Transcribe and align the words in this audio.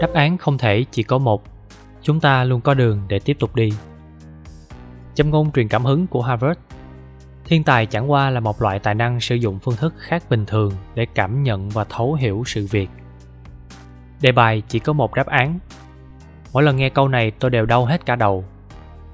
đáp 0.00 0.12
án 0.14 0.38
không 0.38 0.58
thể 0.58 0.84
chỉ 0.90 1.02
có 1.02 1.18
một. 1.18 1.42
Chúng 2.02 2.20
ta 2.20 2.44
luôn 2.44 2.60
có 2.60 2.74
đường 2.74 3.02
để 3.08 3.18
tiếp 3.18 3.36
tục 3.40 3.54
đi. 3.54 3.72
Châm 5.14 5.30
ngôn 5.30 5.52
truyền 5.52 5.68
cảm 5.68 5.84
hứng 5.84 6.06
của 6.06 6.22
harvard. 6.22 6.60
Thiên 7.44 7.64
tài 7.64 7.86
chẳng 7.86 8.10
qua 8.10 8.30
là 8.30 8.40
một 8.40 8.62
loại 8.62 8.78
tài 8.78 8.94
năng 8.94 9.20
sử 9.20 9.34
dụng 9.34 9.58
phương 9.58 9.76
thức 9.76 9.94
khác 9.98 10.22
bình 10.30 10.46
thường 10.46 10.72
để 10.94 11.06
cảm 11.14 11.42
nhận 11.42 11.68
và 11.68 11.84
thấu 11.84 12.14
hiểu 12.14 12.42
sự 12.46 12.66
việc. 12.70 12.90
Đề 14.20 14.32
bài 14.32 14.62
chỉ 14.68 14.78
có 14.78 14.92
một 14.92 15.14
đáp 15.14 15.26
án. 15.26 15.58
Mỗi 16.52 16.62
lần 16.62 16.76
nghe 16.76 16.88
câu 16.88 17.08
này 17.08 17.30
tôi 17.30 17.50
đều 17.50 17.66
đau 17.66 17.84
hết 17.84 18.06
cả 18.06 18.16
đầu. 18.16 18.44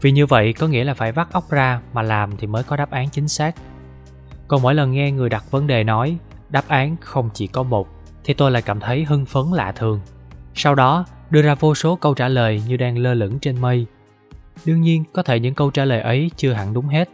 Vì 0.01 0.13
như 0.13 0.27
vậy 0.27 0.53
có 0.53 0.67
nghĩa 0.67 0.85
là 0.85 0.95
phải 0.95 1.13
vắt 1.13 1.33
óc 1.33 1.51
ra 1.51 1.81
mà 1.93 2.03
làm 2.03 2.37
thì 2.37 2.47
mới 2.47 2.63
có 2.63 2.77
đáp 2.77 2.91
án 2.91 3.09
chính 3.11 3.29
xác. 3.29 3.55
Còn 4.49 4.63
mỗi 4.63 4.75
lần 4.75 4.93
nghe 4.93 5.11
người 5.11 5.29
đặt 5.29 5.51
vấn 5.51 5.67
đề 5.67 5.85
nói, 5.85 6.17
đáp 6.49 6.65
án 6.69 6.97
không 7.01 7.31
chỉ 7.35 7.47
có 7.47 7.63
một 7.63 7.89
thì 8.31 8.35
tôi 8.35 8.51
lại 8.51 8.63
cảm 8.63 8.81
thấy 8.81 9.05
hưng 9.05 9.27
phấn 9.27 9.45
lạ 9.53 9.73
thường. 9.73 10.01
Sau 10.55 10.75
đó, 10.75 11.05
đưa 11.31 11.43
ra 11.43 11.55
vô 11.55 11.75
số 11.75 11.97
câu 11.97 12.15
trả 12.15 12.29
lời 12.29 12.63
như 12.69 12.77
đang 12.77 12.99
lơ 12.99 13.15
lửng 13.15 13.39
trên 13.39 13.61
mây. 13.61 13.87
Đương 14.65 14.81
nhiên, 14.81 15.05
có 15.13 15.23
thể 15.23 15.41
những 15.41 15.55
câu 15.55 15.71
trả 15.71 15.85
lời 15.85 16.01
ấy 16.01 16.31
chưa 16.37 16.53
hẳn 16.53 16.75
đúng 16.75 16.89
hết, 16.89 17.09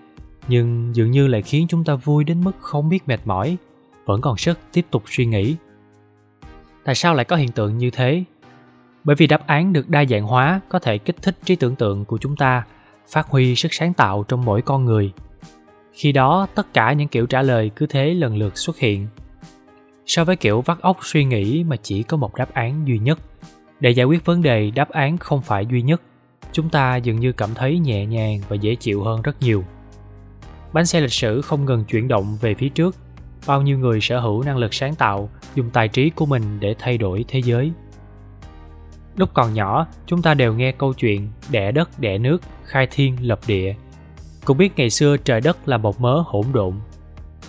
nhưng 0.49 0.91
dường 0.97 1.11
như 1.11 1.27
lại 1.27 1.43
khiến 1.43 1.67
chúng 1.69 1.85
ta 1.85 1.95
vui 1.95 2.25
đến 2.25 2.45
mức 2.45 2.53
không 2.61 2.89
biết 2.89 3.09
mệt 3.09 3.21
mỏi, 3.25 3.57
vẫn 4.05 4.21
còn 4.21 4.37
sức 4.37 4.59
tiếp 4.73 4.87
tục 4.91 5.03
suy 5.07 5.27
nghĩ. 5.27 5.57
Tại 6.85 6.95
sao 6.95 7.15
lại 7.15 7.25
có 7.25 7.37
hiện 7.37 7.53
tượng 7.53 7.79
như 7.79 7.91
thế? 7.91 8.25
Bởi 9.05 9.17
vì 9.17 9.27
đáp 9.27 9.47
án 9.47 9.73
được 9.73 9.89
đa 9.89 10.05
dạng 10.05 10.25
hóa 10.25 10.61
có 10.69 10.79
thể 10.79 10.99
kích 10.99 11.23
thích 11.23 11.37
trí 11.45 11.57
tưởng 11.57 11.77
tượng 11.77 12.05
của 12.05 12.19
chúng 12.19 12.37
ta, 12.37 12.65
phát 13.09 13.27
huy 13.27 13.57
sức 13.57 13.75
sáng 13.75 13.95
tạo 13.95 14.25
trong 14.29 14.45
mỗi 14.45 14.63
con 14.63 14.85
người. 14.85 15.13
Khi 15.93 16.13
đó, 16.13 16.47
tất 16.55 16.75
cả 16.75 16.93
những 16.93 17.09
kiểu 17.09 17.27
trả 17.27 17.43
lời 17.43 17.71
cứ 17.77 17.87
thế 17.87 18.15
lần 18.15 18.37
lượt 18.37 18.59
xuất 18.59 18.79
hiện 18.79 19.09
so 20.07 20.25
với 20.25 20.37
kiểu 20.37 20.61
vắt 20.61 20.79
óc 20.81 20.97
suy 21.03 21.25
nghĩ 21.25 21.65
mà 21.65 21.77
chỉ 21.77 22.03
có 22.03 22.17
một 22.17 22.35
đáp 22.35 22.55
án 22.55 22.89
duy 22.89 22.99
nhất. 22.99 23.19
Để 23.81 23.91
giải 23.91 24.07
quyết 24.07 24.25
vấn 24.25 24.43
đề, 24.43 24.71
đáp 24.71 24.91
án 24.91 25.19
không 25.19 25.43
phải 25.43 25.67
duy 25.67 25.83
nhất. 25.83 26.03
Chúng 26.53 26.71
ta 26.71 26.97
dường 26.97 27.21
như 27.21 27.33
cảm 27.33 27.55
thấy 27.55 27.79
nhẹ 27.79 28.07
nhàng 28.07 28.41
và 28.49 28.57
dễ 28.57 28.75
chịu 28.75 29.05
hơn 29.05 29.23
rất 29.23 29.43
nhiều. 29.43 29.65
Bánh 30.73 30.87
xe 30.87 31.01
lịch 31.01 31.13
sử 31.13 31.41
không 31.41 31.65
ngừng 31.65 31.85
chuyển 31.85 32.09
động 32.09 32.39
về 32.41 32.55
phía 32.55 32.69
trước. 32.69 32.97
Bao 33.47 33.63
nhiêu 33.63 33.79
người 33.79 34.01
sở 34.01 34.21
hữu 34.21 34.43
năng 34.43 34.57
lực 34.57 34.75
sáng 34.75 34.95
tạo, 34.95 35.31
dùng 35.55 35.71
tài 35.71 35.89
trí 35.89 36.11
của 36.11 36.27
mình 36.27 36.61
để 36.61 36.75
thay 36.79 36.99
đổi 36.99 37.25
thế 37.29 37.43
giới. 37.45 37.73
Lúc 39.17 39.31
còn 39.35 39.55
nhỏ, 39.55 39.87
chúng 40.07 40.23
ta 40.23 40.35
đều 40.35 40.55
nghe 40.55 40.73
câu 40.73 40.93
chuyện 40.93 41.29
đẻ 41.51 41.73
đất, 41.73 41.91
đẻ 41.99 42.19
nước, 42.19 42.43
khai 42.65 42.89
thiên, 42.91 43.17
lập 43.21 43.41
địa 43.47 43.75
cũng 44.47 44.59
biết 44.59 44.73
ngày 44.77 44.91
xưa 44.91 45.17
trời 45.17 45.41
đất 45.41 45.69
là 45.69 45.77
một 45.77 46.01
mớ 46.01 46.23
hỗn 46.27 46.47
độn. 46.53 46.75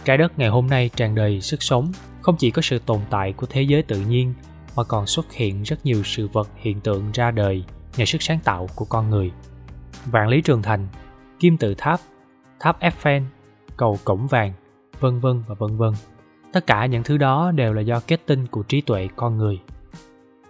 Trái 0.06 0.17
đất 0.17 0.39
ngày 0.39 0.50
hôm 0.50 0.67
nay 0.67 0.89
tràn 0.95 1.16
đầy 1.16 1.42
sức 1.42 1.64
sống 1.64 1.92
không 2.28 2.36
chỉ 2.38 2.52
có 2.52 2.61
sự 2.61 2.80
tồn 2.80 3.00
tại 3.09 3.33
của 3.33 3.47
thế 3.50 3.61
giới 3.61 3.83
tự 3.83 4.00
nhiên, 4.00 4.33
mà 4.75 4.83
còn 4.83 5.06
xuất 5.08 5.33
hiện 5.33 5.64
rất 5.64 5.86
nhiều 5.86 6.03
sự 6.03 6.28
vật 6.28 6.50
hiện 6.56 6.80
tượng 6.80 7.03
ra 7.14 7.31
đời 7.31 7.64
nhờ 7.97 8.06
sức 8.06 8.22
sáng 8.22 8.39
tạo 8.44 8.67
của 8.75 8.86
con 8.86 9.09
người. 9.09 9.31
Vạn 10.06 10.28
lý 10.28 10.42
trường 10.42 10.61
thành, 10.61 10.88
kim 11.39 11.58
tự 11.58 11.75
tháp 11.78 12.00
tháp 12.59 12.80
eiffel, 12.80 13.22
cầu 13.78 14.00
cổng 14.03 14.28
vàng, 14.28 14.53
vân 15.00 15.20
vân 15.20 15.44
và 15.48 15.55
vân 15.59 15.78
vân. 15.78 15.94
Tất 16.53 16.67
cả 16.67 16.86
những 16.86 17.03
thứ 17.03 17.17
đó 17.17 17.52
đều 17.52 17.73
là 17.73 17.81
do 17.81 18.00
kết 18.08 18.22
tinh 18.25 18.48
của 18.48 18.64
trí 18.64 18.81
tuệ 18.81 19.08
con 19.16 19.38
người. 19.38 19.59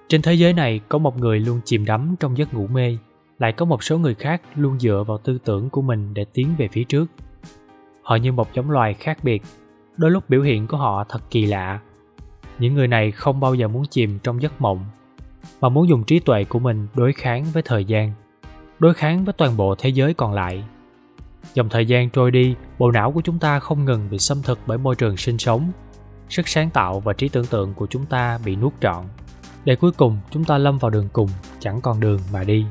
Trên 0.07 0.21
thế 0.21 0.33
giới 0.33 0.53
này, 0.53 0.79
có 0.89 0.97
một 0.97 1.17
người 1.17 1.39
luôn 1.39 1.59
chìm 1.65 1.85
đắm 1.85 2.15
trong 2.19 2.37
giấc 2.37 2.53
ngủ 2.53 2.67
mê, 2.67 2.97
lại 3.39 3.51
có 3.51 3.65
một 3.65 3.83
số 3.83 3.97
người 3.97 4.15
khác 4.15 4.41
luôn 4.55 4.79
dựa 4.79 5.03
vào 5.07 5.17
tư 5.17 5.37
tưởng 5.45 5.69
của 5.69 5.81
mình 5.81 6.13
để 6.13 6.25
tiến 6.33 6.55
về 6.57 6.67
phía 6.71 6.83
trước. 6.83 7.05
Họ 8.01 8.15
như 8.15 8.31
một 8.31 8.53
giống 8.53 8.71
loài 8.71 8.93
khác 8.93 9.23
biệt 9.23 9.41
đôi 9.97 10.11
lúc 10.11 10.29
biểu 10.29 10.41
hiện 10.41 10.67
của 10.67 10.77
họ 10.77 11.03
thật 11.03 11.21
kỳ 11.29 11.45
lạ. 11.45 11.79
Những 12.59 12.73
người 12.73 12.87
này 12.87 13.11
không 13.11 13.39
bao 13.39 13.53
giờ 13.53 13.67
muốn 13.67 13.85
chìm 13.85 14.19
trong 14.23 14.41
giấc 14.41 14.61
mộng, 14.61 14.85
mà 15.61 15.69
muốn 15.69 15.89
dùng 15.89 16.03
trí 16.03 16.19
tuệ 16.19 16.43
của 16.43 16.59
mình 16.59 16.87
đối 16.95 17.13
kháng 17.13 17.45
với 17.53 17.63
thời 17.63 17.85
gian, 17.85 18.11
đối 18.79 18.93
kháng 18.93 19.25
với 19.25 19.33
toàn 19.33 19.57
bộ 19.57 19.75
thế 19.75 19.89
giới 19.89 20.13
còn 20.13 20.33
lại. 20.33 20.63
Dòng 21.53 21.69
thời 21.69 21.85
gian 21.85 22.09
trôi 22.09 22.31
đi, 22.31 22.55
bộ 22.79 22.91
não 22.91 23.11
của 23.11 23.21
chúng 23.21 23.39
ta 23.39 23.59
không 23.59 23.85
ngừng 23.85 24.09
bị 24.09 24.19
xâm 24.19 24.41
thực 24.41 24.59
bởi 24.67 24.77
môi 24.77 24.95
trường 24.95 25.17
sinh 25.17 25.37
sống, 25.37 25.71
sức 26.29 26.47
sáng 26.47 26.69
tạo 26.69 26.99
và 26.99 27.13
trí 27.13 27.29
tưởng 27.29 27.45
tượng 27.45 27.73
của 27.73 27.87
chúng 27.87 28.05
ta 28.05 28.39
bị 28.45 28.55
nuốt 28.55 28.73
trọn. 28.81 29.05
Để 29.65 29.75
cuối 29.75 29.91
cùng, 29.91 30.17
chúng 30.31 30.43
ta 30.43 30.57
lâm 30.57 30.77
vào 30.77 30.91
đường 30.91 31.09
cùng, 31.13 31.29
chẳng 31.59 31.81
còn 31.81 31.99
đường 31.99 32.19
mà 32.33 32.43
đi. 32.43 32.65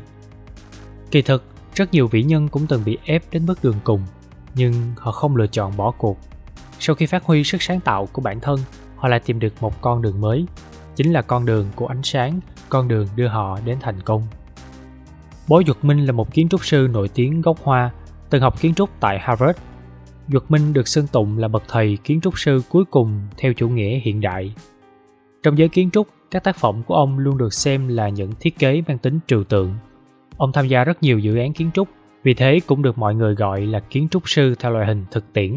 Kỳ 1.11 1.23
thực, 1.23 1.45
rất 1.75 1.93
nhiều 1.93 2.09
vĩ 2.09 2.23
nhân 2.23 2.49
cũng 2.49 2.67
từng 2.67 2.83
bị 2.85 2.99
ép 3.05 3.23
đến 3.31 3.47
bước 3.47 3.65
đường 3.65 3.77
cùng, 3.85 4.01
nhưng 4.55 4.75
họ 4.97 5.13
không 5.13 5.37
lựa 5.37 5.47
chọn 5.47 5.77
bỏ 5.77 5.91
cuộc 5.91 6.19
sau 6.79 6.97
khi 6.97 7.07
phát 7.07 7.25
huy 7.25 7.45
sức 7.45 7.63
sáng 7.63 7.81
tạo 7.81 8.09
của 8.13 8.23
bản 8.23 8.41
thân, 8.41 8.59
họ 8.97 9.09
lại 9.09 9.21
tìm 9.21 9.39
được 9.39 9.53
một 9.61 9.81
con 9.81 10.03
đường 10.03 10.21
mới, 10.21 10.47
chính 10.97 11.13
là 11.13 11.23
con 11.23 11.47
đường 11.47 11.67
của 11.75 11.87
ánh 11.87 12.03
sáng, 12.03 12.41
con 12.69 12.89
đường 12.89 13.07
đưa 13.17 13.29
họ 13.29 13.59
đến 13.65 13.79
thành 13.81 14.01
công. 14.01 14.23
Bố 15.49 15.63
duật 15.67 15.85
minh 15.85 16.07
là 16.07 16.13
một 16.13 16.35
kiến 16.35 16.49
trúc 16.49 16.65
sư 16.65 16.89
nổi 16.93 17.09
tiếng 17.09 17.41
gốc 17.41 17.57
hoa, 17.63 17.91
từng 18.31 18.43
học 18.43 18.61
kiến 18.61 18.75
trúc 18.75 18.91
tại 19.01 19.19
harvard. 19.19 19.59
Duật 20.29 20.51
minh 20.51 20.73
được 20.73 20.89
xưng 20.89 21.07
tụng 21.07 21.39
là 21.39 21.49
bậc 21.49 21.63
thầy 21.69 21.99
kiến 22.05 22.21
trúc 22.21 22.39
sư 22.39 22.63
cuối 22.69 22.85
cùng 22.85 23.21
theo 23.37 23.53
chủ 23.53 23.69
nghĩa 23.69 23.99
hiện 23.99 24.21
đại. 24.21 24.55
Trong 25.43 25.59
giới 25.59 25.69
kiến 25.69 25.91
trúc, 25.91 26.09
các 26.31 26.45
tác 26.45 26.57
phẩm 26.57 26.83
của 26.83 26.95
ông 26.95 27.19
luôn 27.19 27.39
được 27.39 27.55
xem 27.55 27.89
là 27.89 28.09
những 28.09 28.33
thiết 28.41 28.59
kế 28.59 28.83
mang 28.89 28.99
tính 28.99 29.19
trừu 29.27 29.45
tượng. 29.45 29.75
Ông 30.37 30.53
tham 30.53 30.69
gia 30.69 30.85
rất 30.85 31.03
nhiều 31.03 31.19
dự 31.19 31.37
án 31.37 31.53
kiến 31.53 31.71
trúc, 31.75 31.89
vì 32.23 32.35
thế 32.35 32.61
cũng 32.67 32.83
được 32.83 32.99
mọi 32.99 33.15
người 33.15 33.35
gọi 33.35 33.67
là 33.67 33.81
kiến 33.81 34.09
trúc 34.11 34.29
sư 34.29 34.55
theo 34.59 34.73
loại 34.73 34.87
hình 34.87 35.05
thực 35.11 35.33
tiễn. 35.33 35.57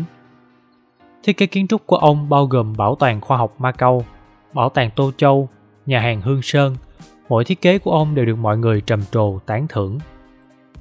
Thiết 1.24 1.38
kế 1.38 1.46
kiến 1.46 1.68
trúc 1.68 1.88
của 1.88 1.96
ông 1.96 2.30
bao 2.30 2.46
gồm 2.46 2.74
bảo 2.78 2.96
tàng 2.96 3.22
khoa 3.22 3.38
học 3.38 3.56
Macau, 3.58 4.06
bảo 4.54 4.70
tàng 4.70 4.90
Tô 4.96 5.12
Châu, 5.18 5.50
nhà 5.86 6.00
hàng 6.00 6.22
Hương 6.22 6.42
Sơn. 6.42 6.76
Mỗi 7.30 7.46
thiết 7.46 7.62
kế 7.62 7.80
của 7.80 7.92
ông 7.92 8.16
đều 8.16 8.26
được 8.26 8.36
mọi 8.36 8.58
người 8.58 8.82
trầm 8.82 9.02
trồ 9.12 9.40
tán 9.40 9.68
thưởng. 9.70 10.00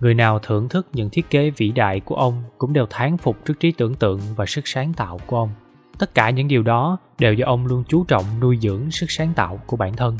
Người 0.01 0.15
nào 0.15 0.39
thưởng 0.39 0.69
thức 0.69 0.87
những 0.93 1.11
thiết 1.11 1.31
kế 1.31 1.51
vĩ 1.51 1.73
đại 1.73 2.01
của 2.01 2.15
ông 2.15 2.43
cũng 2.59 2.73
đều 2.73 2.87
thán 2.91 3.17
phục 3.17 3.45
trước 3.45 3.61
trí 3.61 3.73
tưởng 3.73 3.95
tượng 3.95 4.21
và 4.37 4.47
sức 4.47 4.69
sáng 4.69 4.93
tạo 4.93 5.19
của 5.27 5.37
ông. 5.37 5.51
Tất 5.99 6.15
cả 6.15 6.31
những 6.31 6.49
điều 6.49 6.63
đó 6.63 6.99
đều 7.19 7.35
do 7.35 7.47
ông 7.47 7.67
luôn 7.67 7.85
chú 7.89 8.05
trọng 8.05 8.25
nuôi 8.41 8.59
dưỡng 8.63 8.91
sức 8.91 9.11
sáng 9.11 9.33
tạo 9.37 9.61
của 9.67 9.77
bản 9.77 9.97
thân. 9.97 10.17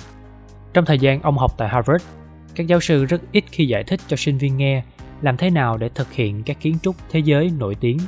Trong 0.75 0.85
thời 0.85 0.99
gian 0.99 1.23
ông 1.23 1.39
học 1.39 1.53
tại 1.59 1.69
Harvard, 1.69 2.05
các 2.55 2.67
giáo 2.67 2.81
sư 2.81 3.05
rất 3.05 3.23
ít 3.33 3.45
khi 3.51 3.67
giải 3.67 3.85
thích 3.85 4.01
cho 4.07 4.17
sinh 4.17 4.39
viên 4.39 4.57
nghe 4.57 4.83
làm 5.23 5.37
thế 5.37 5.51
nào 5.51 5.77
để 5.77 5.89
thực 5.89 6.13
hiện 6.13 6.43
các 6.43 6.61
kiến 6.61 6.77
trúc 6.83 6.97
thế 7.11 7.21
giới 7.21 7.51
nổi 7.59 7.75
tiếng 7.75 7.99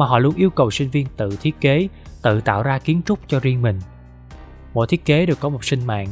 mà 0.00 0.06
họ 0.06 0.18
luôn 0.18 0.34
yêu 0.34 0.50
cầu 0.50 0.70
sinh 0.70 0.90
viên 0.90 1.06
tự 1.16 1.36
thiết 1.40 1.60
kế, 1.60 1.88
tự 2.22 2.40
tạo 2.40 2.62
ra 2.62 2.78
kiến 2.78 3.02
trúc 3.06 3.18
cho 3.26 3.40
riêng 3.40 3.62
mình. 3.62 3.78
Mỗi 4.74 4.86
thiết 4.86 5.04
kế 5.04 5.26
đều 5.26 5.36
có 5.40 5.48
một 5.48 5.64
sinh 5.64 5.86
mạng, 5.86 6.06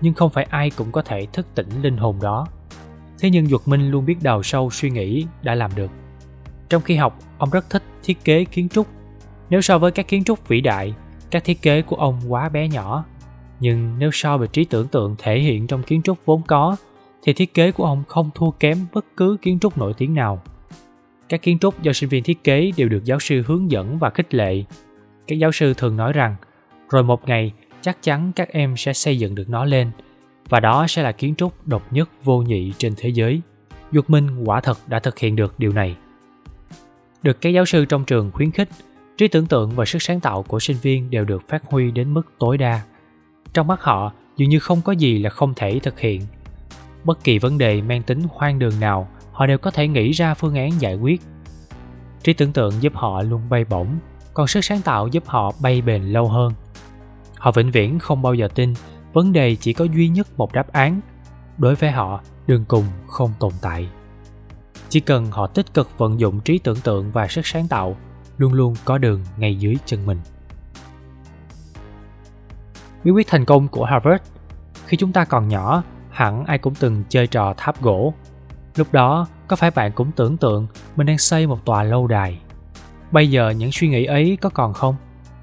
nhưng 0.00 0.14
không 0.14 0.30
phải 0.30 0.46
ai 0.50 0.70
cũng 0.70 0.92
có 0.92 1.02
thể 1.02 1.26
thức 1.32 1.46
tỉnh 1.54 1.68
linh 1.82 1.96
hồn 1.96 2.16
đó. 2.22 2.46
Thế 3.18 3.30
nhưng 3.30 3.46
duật 3.46 3.68
minh 3.68 3.90
luôn 3.90 4.06
biết 4.06 4.16
đào 4.22 4.42
sâu 4.42 4.70
suy 4.70 4.90
nghĩ 4.90 5.26
đã 5.42 5.54
làm 5.54 5.70
được. 5.74 5.90
Trong 6.68 6.82
khi 6.82 6.96
học, 6.96 7.18
ông 7.38 7.50
rất 7.50 7.70
thích 7.70 7.82
thiết 8.02 8.24
kế 8.24 8.44
kiến 8.44 8.68
trúc. 8.68 8.86
Nếu 9.50 9.60
so 9.60 9.78
với 9.78 9.90
các 9.90 10.08
kiến 10.08 10.24
trúc 10.24 10.48
vĩ 10.48 10.60
đại, 10.60 10.94
các 11.30 11.44
thiết 11.44 11.62
kế 11.62 11.82
của 11.82 11.96
ông 11.96 12.20
quá 12.28 12.48
bé 12.48 12.68
nhỏ. 12.68 13.04
Nhưng 13.60 13.98
nếu 13.98 14.10
so 14.12 14.38
về 14.38 14.46
trí 14.46 14.64
tưởng 14.64 14.88
tượng 14.88 15.14
thể 15.18 15.38
hiện 15.38 15.66
trong 15.66 15.82
kiến 15.82 16.02
trúc 16.02 16.18
vốn 16.24 16.42
có, 16.42 16.76
thì 17.22 17.32
thiết 17.32 17.54
kế 17.54 17.72
của 17.72 17.84
ông 17.84 18.02
không 18.08 18.30
thua 18.34 18.50
kém 18.50 18.86
bất 18.92 19.04
cứ 19.16 19.36
kiến 19.42 19.58
trúc 19.58 19.78
nổi 19.78 19.94
tiếng 19.96 20.14
nào 20.14 20.42
các 21.30 21.42
kiến 21.42 21.58
trúc 21.58 21.82
do 21.82 21.92
sinh 21.92 22.08
viên 22.08 22.22
thiết 22.22 22.44
kế 22.44 22.70
đều 22.76 22.88
được 22.88 23.04
giáo 23.04 23.20
sư 23.20 23.42
hướng 23.46 23.70
dẫn 23.70 23.98
và 23.98 24.10
khích 24.10 24.34
lệ. 24.34 24.64
Các 25.26 25.38
giáo 25.38 25.52
sư 25.52 25.74
thường 25.74 25.96
nói 25.96 26.12
rằng, 26.12 26.36
rồi 26.90 27.02
một 27.02 27.28
ngày, 27.28 27.52
chắc 27.80 28.02
chắn 28.02 28.32
các 28.36 28.48
em 28.48 28.76
sẽ 28.76 28.92
xây 28.92 29.18
dựng 29.18 29.34
được 29.34 29.48
nó 29.48 29.64
lên, 29.64 29.90
và 30.48 30.60
đó 30.60 30.86
sẽ 30.88 31.02
là 31.02 31.12
kiến 31.12 31.34
trúc 31.34 31.66
độc 31.66 31.92
nhất 31.92 32.10
vô 32.24 32.42
nhị 32.42 32.72
trên 32.78 32.94
thế 32.96 33.08
giới. 33.08 33.40
Duật 33.92 34.10
minh 34.10 34.44
quả 34.44 34.60
thật 34.60 34.78
đã 34.86 34.98
thực 34.98 35.18
hiện 35.18 35.36
được 35.36 35.54
điều 35.58 35.72
này. 35.72 35.96
Được 37.22 37.40
các 37.40 37.50
giáo 37.50 37.64
sư 37.64 37.84
trong 37.84 38.04
trường 38.04 38.30
khuyến 38.32 38.50
khích, 38.50 38.68
trí 39.16 39.28
tưởng 39.28 39.46
tượng 39.46 39.70
và 39.70 39.84
sức 39.84 40.02
sáng 40.02 40.20
tạo 40.20 40.42
của 40.42 40.60
sinh 40.60 40.76
viên 40.82 41.10
đều 41.10 41.24
được 41.24 41.48
phát 41.48 41.64
huy 41.64 41.90
đến 41.90 42.14
mức 42.14 42.22
tối 42.38 42.58
đa. 42.58 42.80
Trong 43.52 43.66
mắt 43.66 43.82
họ, 43.82 44.12
dường 44.36 44.48
như 44.48 44.58
không 44.58 44.80
có 44.82 44.92
gì 44.92 45.18
là 45.18 45.30
không 45.30 45.54
thể 45.56 45.78
thực 45.82 46.00
hiện 46.00 46.22
bất 47.04 47.24
kỳ 47.24 47.38
vấn 47.38 47.58
đề 47.58 47.82
mang 47.82 48.02
tính 48.02 48.22
hoang 48.30 48.58
đường 48.58 48.80
nào, 48.80 49.08
họ 49.32 49.46
đều 49.46 49.58
có 49.58 49.70
thể 49.70 49.88
nghĩ 49.88 50.10
ra 50.10 50.34
phương 50.34 50.54
án 50.54 50.80
giải 50.80 50.94
quyết. 50.94 51.20
Trí 52.22 52.32
tưởng 52.32 52.52
tượng 52.52 52.72
giúp 52.80 52.92
họ 52.96 53.22
luôn 53.22 53.42
bay 53.48 53.64
bổng, 53.64 53.98
còn 54.34 54.46
sức 54.46 54.64
sáng 54.64 54.80
tạo 54.80 55.08
giúp 55.08 55.22
họ 55.26 55.52
bay 55.60 55.82
bền 55.82 56.02
lâu 56.02 56.28
hơn. 56.28 56.52
Họ 57.38 57.52
vĩnh 57.52 57.70
viễn 57.70 57.98
không 57.98 58.22
bao 58.22 58.34
giờ 58.34 58.48
tin 58.54 58.74
vấn 59.12 59.32
đề 59.32 59.56
chỉ 59.56 59.72
có 59.72 59.84
duy 59.84 60.08
nhất 60.08 60.28
một 60.36 60.52
đáp 60.52 60.72
án. 60.72 61.00
Đối 61.58 61.74
với 61.74 61.90
họ, 61.90 62.20
đường 62.46 62.64
cùng 62.68 62.84
không 63.06 63.32
tồn 63.38 63.52
tại. 63.62 63.88
Chỉ 64.88 65.00
cần 65.00 65.26
họ 65.30 65.46
tích 65.46 65.74
cực 65.74 65.98
vận 65.98 66.20
dụng 66.20 66.40
trí 66.40 66.58
tưởng 66.58 66.80
tượng 66.80 67.10
và 67.12 67.26
sức 67.26 67.46
sáng 67.46 67.68
tạo, 67.68 67.96
luôn 68.38 68.52
luôn 68.52 68.74
có 68.84 68.98
đường 68.98 69.20
ngay 69.36 69.56
dưới 69.56 69.76
chân 69.86 70.06
mình. 70.06 70.18
Bí 73.04 73.10
quyết 73.10 73.26
thành 73.26 73.44
công 73.44 73.68
của 73.68 73.84
harvard. 73.84 74.22
Khi 74.86 74.96
chúng 74.96 75.12
ta 75.12 75.24
còn 75.24 75.48
nhỏ 75.48 75.82
hẳn 76.20 76.44
ai 76.44 76.58
cũng 76.58 76.74
từng 76.74 77.02
chơi 77.08 77.26
trò 77.26 77.54
tháp 77.56 77.82
gỗ 77.82 78.14
Lúc 78.76 78.92
đó, 78.92 79.26
có 79.48 79.56
phải 79.56 79.70
bạn 79.70 79.92
cũng 79.92 80.10
tưởng 80.16 80.36
tượng 80.36 80.66
mình 80.96 81.06
đang 81.06 81.18
xây 81.18 81.46
một 81.46 81.64
tòa 81.64 81.82
lâu 81.82 82.06
đài? 82.06 82.38
Bây 83.12 83.30
giờ 83.30 83.50
những 83.50 83.72
suy 83.72 83.88
nghĩ 83.88 84.04
ấy 84.04 84.38
có 84.40 84.50
còn 84.50 84.72
không? 84.72 84.96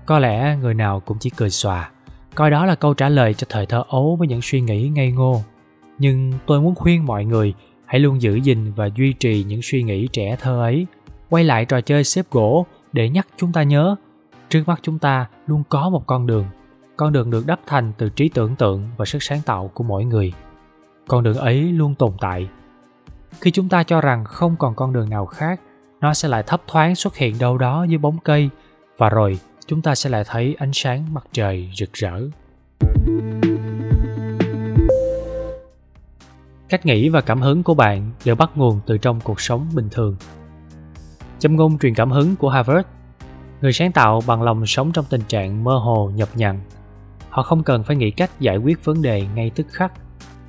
Có 0.05 0.19
lẽ 0.19 0.57
người 0.61 0.73
nào 0.73 0.99
cũng 0.99 1.17
chỉ 1.19 1.29
cười 1.29 1.49
xòa. 1.49 1.91
coi 2.35 2.51
đó 2.51 2.65
là 2.65 2.75
câu 2.75 2.93
trả 2.93 3.09
lời 3.09 3.33
cho 3.33 3.47
thời 3.49 3.65
thơ 3.65 3.83
ấu 3.87 4.15
với 4.15 4.27
những 4.27 4.41
suy 4.41 4.61
nghĩ 4.61 4.89
ngây 4.89 5.11
ngô 5.11 5.41
nhưng 5.99 6.33
tôi 6.45 6.61
muốn 6.61 6.75
khuyên 6.75 7.05
mọi 7.05 7.25
người 7.25 7.53
hãy 7.85 7.99
luôn 7.99 8.21
giữ 8.21 8.35
gìn 8.35 8.73
và 8.73 8.89
duy 8.95 9.13
trì 9.13 9.43
những 9.43 9.61
suy 9.63 9.83
nghĩ 9.83 10.07
trẻ 10.11 10.35
thơ 10.39 10.61
ấy 10.61 10.87
quay 11.29 11.43
lại 11.43 11.65
trò 11.65 11.81
chơi 11.81 12.03
xếp 12.03 12.25
gỗ 12.31 12.65
để 12.93 13.09
nhắc 13.09 13.27
chúng 13.37 13.51
ta 13.53 13.63
nhớ 13.63 13.95
trước 14.49 14.63
mắt 14.67 14.79
chúng 14.81 14.99
ta 14.99 15.25
luôn 15.47 15.63
có 15.69 15.89
một 15.89 16.03
con 16.07 16.27
đường 16.27 16.45
con 16.97 17.13
đường 17.13 17.29
được 17.29 17.47
đắp 17.47 17.59
thành 17.67 17.91
từ 17.97 18.09
trí 18.09 18.29
tưởng 18.29 18.55
tượng 18.55 18.83
và 18.97 19.05
sức 19.05 19.23
sáng 19.23 19.41
tạo 19.45 19.71
của 19.73 19.83
mỗi 19.83 20.05
người 20.05 20.33
con 21.07 21.23
đường 21.23 21.37
ấy 21.37 21.61
luôn 21.61 21.95
tồn 21.95 22.11
tại. 22.19 22.47
Khi 23.41 23.51
chúng 23.51 23.69
ta 23.69 23.83
cho 23.83 24.01
rằng 24.01 24.25
không 24.25 24.55
còn 24.59 24.75
con 24.75 24.93
đường 24.93 25.09
nào 25.09 25.25
khác, 25.25 25.59
nó 26.01 26.13
sẽ 26.13 26.27
lại 26.29 26.43
thấp 26.43 26.61
thoáng 26.67 26.95
xuất 26.95 27.15
hiện 27.15 27.35
đâu 27.39 27.57
đó 27.57 27.83
dưới 27.83 27.97
bóng 27.97 28.17
cây, 28.23 28.49
và 28.97 29.09
rồi 29.09 29.39
chúng 29.67 29.81
ta 29.81 29.95
sẽ 29.95 30.09
lại 30.09 30.23
thấy 30.27 30.55
ánh 30.59 30.71
sáng 30.73 31.13
mặt 31.13 31.23
trời 31.31 31.71
rực 31.75 31.93
rỡ. 31.93 32.21
Cách 36.69 36.85
nghĩ 36.85 37.09
và 37.09 37.21
cảm 37.21 37.41
hứng 37.41 37.63
của 37.63 37.73
bạn 37.73 38.11
đều 38.25 38.35
bắt 38.35 38.49
nguồn 38.55 38.79
từ 38.85 38.97
trong 38.97 39.19
cuộc 39.23 39.41
sống 39.41 39.67
bình 39.73 39.87
thường. 39.91 40.15
Châm 41.39 41.55
ngôn 41.55 41.79
truyền 41.79 41.93
cảm 41.93 42.11
hứng 42.11 42.35
của 42.35 42.49
harvard, 42.49 42.87
người 43.61 43.73
sáng 43.73 43.91
tạo 43.91 44.21
bằng 44.27 44.43
lòng 44.43 44.65
sống 44.65 44.91
trong 44.91 45.05
tình 45.09 45.21
trạng 45.27 45.63
mơ 45.63 45.77
hồ 45.77 46.11
nhập 46.15 46.29
nhằng 46.35 46.59
họ 47.37 47.43
không 47.43 47.63
cần 47.63 47.83
phải 47.83 47.95
nghĩ 47.95 48.11
cách 48.11 48.31
giải 48.39 48.57
quyết 48.57 48.85
vấn 48.85 49.01
đề 49.01 49.27
ngay 49.35 49.51
tức 49.55 49.67
khắc 49.69 49.93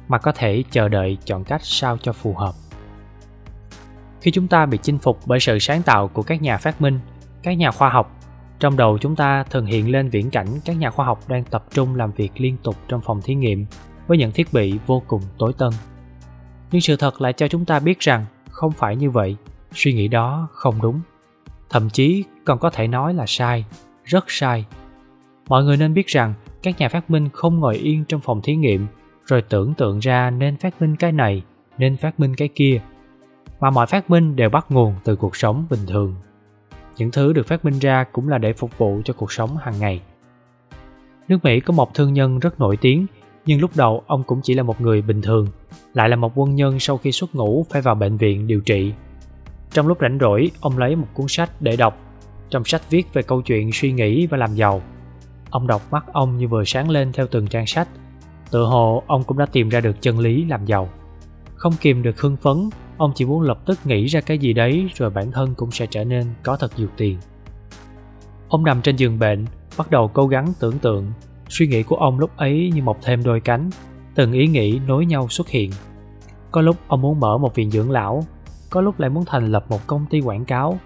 mà 0.09 0.19
có 0.19 0.33
thể 0.33 0.65
chờ 0.71 0.89
đợi 0.89 1.19
chọn 1.25 1.45
cách 1.45 1.61
sao 1.65 1.99
cho 2.03 2.13
phù 2.13 2.35
hợp. 2.35 2.53
Khi 4.21 4.31
chúng 4.31 4.49
ta 4.49 4.67
bị 4.67 4.79
chinh 4.83 4.99
phục 4.99 5.21
bởi 5.27 5.41
sự 5.41 5.59
sáng 5.59 5.83
tạo 5.83 6.09
của 6.09 6.23
các 6.23 6.43
nhà 6.43 6.57
phát 6.57 6.81
minh, 6.81 7.01
các 7.43 7.53
nhà 7.53 7.71
khoa 7.71 7.89
học, 7.89 8.19
trong 8.59 8.77
đầu 8.77 8.99
chúng 8.99 9.17
ta 9.17 9.45
thường 9.51 9.67
hiện 9.67 9.93
lên 9.93 10.09
viễn 10.09 10.31
cảnh 10.31 10.47
các 10.65 10.77
nhà 10.77 10.91
khoa 10.91 11.07
học 11.07 11.29
đang 11.29 11.45
tập 11.45 11.65
trung 11.71 11.95
làm 11.95 12.13
việc 12.13 12.33
liên 12.37 12.57
tục 12.63 12.77
trong 12.89 13.01
phòng 13.01 13.23
thí 13.23 13.35
nghiệm 13.35 13.67
với 14.07 14.19
những 14.19 14.33
thiết 14.33 14.53
bị 14.53 14.79
vô 14.87 15.03
cùng 15.07 15.23
tối 15.39 15.53
tân. 15.59 15.71
Nhưng 16.71 16.81
sự 16.81 16.97
thật 16.97 17.21
lại 17.21 17.33
cho 17.33 17.49
chúng 17.49 17.65
ta 17.65 17.81
biết 17.81 18.01
rằng 18.01 18.25
không 18.51 18.73
phải 18.73 18.97
như 18.97 19.11
vậy, 19.11 19.37
suy 19.75 19.93
nghĩ 19.93 20.09
đó 20.09 20.49
không 20.53 20.83
đúng. 20.83 21.01
Thậm 21.71 21.91
chí 21.91 22.25
còn 22.45 22.59
có 22.59 22.71
thể 22.71 22.89
nói 22.89 23.15
là 23.15 23.25
sai, 23.27 23.65
rất 24.05 24.25
sai. 24.29 24.65
Mọi 25.49 25.65
người 25.65 25.77
nên 25.77 25.95
biết 25.95 26.07
rằng 26.07 26.35
các 26.63 26.79
nhà 26.79 26.89
phát 26.89 27.11
minh 27.11 27.29
không 27.33 27.61
ngồi 27.61 27.77
yên 27.77 28.05
trong 28.05 28.21
phòng 28.21 28.41
thí 28.43 28.57
nghiệm 28.57 28.87
rồi 29.29 29.43
tưởng 29.43 29.75
tượng 29.75 29.99
ra 29.99 30.31
nên 30.31 30.57
phát 30.57 30.83
minh 30.83 30.97
cái 30.97 31.13
này, 31.13 31.43
nên 31.79 31.97
phát 31.97 32.21
minh 32.21 32.35
cái 32.37 32.49
kia. 32.55 32.81
Mà 33.61 33.71
mọi 33.71 33.87
phát 33.87 34.11
minh 34.11 34.37
đều 34.37 34.51
bắt 34.51 34.67
nguồn 34.69 34.95
từ 35.05 35.17
cuộc 35.17 35.37
sống 35.37 35.67
bình 35.71 35.81
thường. 35.87 36.15
Những 36.97 37.11
thứ 37.11 37.33
được 37.33 37.47
phát 37.47 37.65
minh 37.65 37.79
ra 37.79 38.05
cũng 38.13 38.29
là 38.29 38.39
để 38.39 38.53
phục 38.53 38.79
vụ 38.79 39.01
cho 39.05 39.15
cuộc 39.15 39.33
sống 39.33 39.57
hàng 39.57 39.79
ngày. 39.79 40.01
Nước 41.29 41.45
mỹ 41.45 41.61
có 41.61 41.75
một 41.75 41.95
thương 41.95 42.13
nhân 42.13 42.39
rất 42.39 42.61
nổi 42.61 42.77
tiếng, 42.77 43.07
nhưng 43.47 43.61
lúc 43.61 43.71
đầu 43.77 44.03
ông 44.07 44.23
cũng 44.23 44.41
chỉ 44.43 44.55
là 44.55 44.63
một 44.63 44.81
người 44.81 45.03
bình 45.03 45.23
thường, 45.23 45.47
lại 45.95 46.09
là 46.09 46.17
một 46.17 46.33
quân 46.35 46.55
nhân 46.55 46.79
sau 46.79 46.97
khi 46.97 47.13
xuất 47.13 47.35
ngũ 47.35 47.67
phải 47.71 47.83
vào 47.83 47.95
bệnh 47.95 48.17
viện 48.17 48.47
điều 48.47 48.61
trị. 48.61 48.93
Trong 49.71 49.87
lúc 49.87 49.99
rảnh 50.01 50.19
rỗi, 50.21 50.51
ông 50.61 50.79
lấy 50.79 50.97
một 50.97 51.07
cuốn 51.15 51.29
sách 51.29 51.51
để 51.61 51.77
đọc. 51.77 51.99
Trong 52.51 52.65
sách 52.65 52.91
viết 52.91 53.13
về 53.13 53.23
câu 53.23 53.43
chuyện 53.43 53.71
suy 53.73 53.93
nghĩ 53.93 54.27
và 54.27 54.37
làm 54.37 54.55
giàu. 54.55 54.83
Ông 55.51 55.67
đọc 55.67 55.83
mắt 55.91 56.05
ông 56.13 56.39
như 56.39 56.49
vừa 56.49 56.65
sáng 56.65 56.91
lên 56.91 57.13
theo 57.13 57.27
từng 57.31 57.47
trang 57.47 57.67
sách 57.67 57.89
tự 58.51 58.65
hồ 58.65 59.03
ông 59.07 59.25
cũng 59.25 59.39
đã 59.39 59.47
tìm 59.47 59.69
ra 59.69 59.81
được 59.81 60.03
chân 60.03 60.19
lý 60.19 60.45
làm 60.45 60.65
giàu. 60.65 60.89
Không 61.55 61.73
kìm 61.81 62.03
được 62.03 62.21
hưng 62.21 62.37
phấn, 62.37 62.71
ông 62.97 63.13
chỉ 63.15 63.25
muốn 63.25 63.41
lập 63.43 63.59
tức 63.67 63.79
nghĩ 63.85 64.07
ra 64.07 64.21
cái 64.21 64.39
gì 64.39 64.53
đấy 64.53 64.89
rồi 64.95 65.11
bản 65.11 65.33
thân 65.33 65.55
cũng 65.55 65.71
sẽ 65.71 65.87
trở 65.91 66.05
nên 66.05 66.27
có 66.43 66.57
thật 66.57 66.73
nhiều 66.77 66.89
tiền. 66.97 67.19
Ông 68.49 68.65
nằm 68.65 68.83
trên 68.83 68.97
giường 68.97 69.19
bệnh, 69.19 69.47
bắt 69.79 69.91
đầu 69.91 70.09
cố 70.09 70.27
gắng 70.27 70.53
tưởng 70.61 70.79
tượng. 70.79 71.07
Suy 71.49 71.67
nghĩ 71.67 71.83
của 71.83 71.97
ông 71.97 72.19
lúc 72.19 72.37
ấy 72.37 72.73
như 72.75 72.83
mọc 72.83 72.99
thêm 73.03 73.23
đôi 73.25 73.41
cánh, 73.41 73.71
từng 74.15 74.33
ý 74.33 74.47
nghĩ 74.47 74.81
nối 74.87 75.07
nhau 75.07 75.29
xuất 75.29 75.49
hiện. 75.49 75.71
Có 76.51 76.61
lúc 76.61 76.77
ông 76.89 77.03
muốn 77.03 77.21
mở 77.21 77.39
một 77.39 77.55
viện 77.55 77.71
dưỡng 77.71 77.91
lão, 77.91 78.25
có 78.71 78.81
lúc 78.81 79.01
lại 79.01 79.11
muốn 79.11 79.25
thành 79.27 79.53
lập 79.53 79.65
một 79.69 79.87
công 79.87 80.07
ty 80.11 80.21
quảng 80.21 80.45
cáo, 80.45 80.79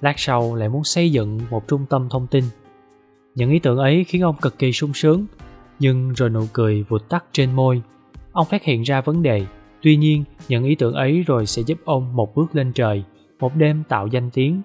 lát 0.00 0.14
sau 0.16 0.54
lại 0.54 0.68
muốn 0.68 0.84
xây 0.84 1.12
dựng 1.12 1.40
một 1.50 1.68
trung 1.68 1.86
tâm 1.90 2.08
thông 2.10 2.26
tin. 2.26 2.44
Những 3.34 3.50
ý 3.50 3.58
tưởng 3.58 3.78
ấy 3.78 4.04
khiến 4.04 4.22
ông 4.22 4.36
cực 4.36 4.58
kỳ 4.58 4.72
sung 4.72 4.94
sướng 4.94 5.26
nhưng 5.78 6.12
rồi 6.12 6.30
nụ 6.30 6.44
cười 6.52 6.82
vụt 6.82 7.08
tắt 7.08 7.24
trên 7.32 7.52
môi. 7.52 7.82
Ông 8.32 8.46
phát 8.46 8.64
hiện 8.64 8.82
ra 8.82 9.00
vấn 9.00 9.22
đề, 9.22 9.46
tuy 9.82 9.96
nhiên 9.96 10.24
những 10.48 10.64
ý 10.64 10.74
tưởng 10.74 10.94
ấy 10.94 11.22
rồi 11.26 11.46
sẽ 11.46 11.62
giúp 11.62 11.78
ông 11.84 12.16
một 12.16 12.34
bước 12.34 12.56
lên 12.56 12.72
trời, 12.72 13.04
một 13.40 13.56
đêm 13.56 13.82
tạo 13.88 14.06
danh 14.06 14.30
tiếng. 14.30 14.62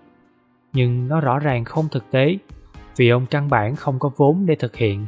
Nhưng 0.73 1.07
nó 1.07 1.21
rõ 1.21 1.39
ràng 1.39 1.63
không 1.63 1.87
thực 1.91 2.11
tế, 2.11 2.37
vì 2.97 3.09
ông 3.09 3.25
căn 3.25 3.49
bản 3.49 3.75
không 3.75 3.99
có 3.99 4.11
vốn 4.17 4.45
để 4.45 4.55
thực 4.55 4.75
hiện. 4.75 5.05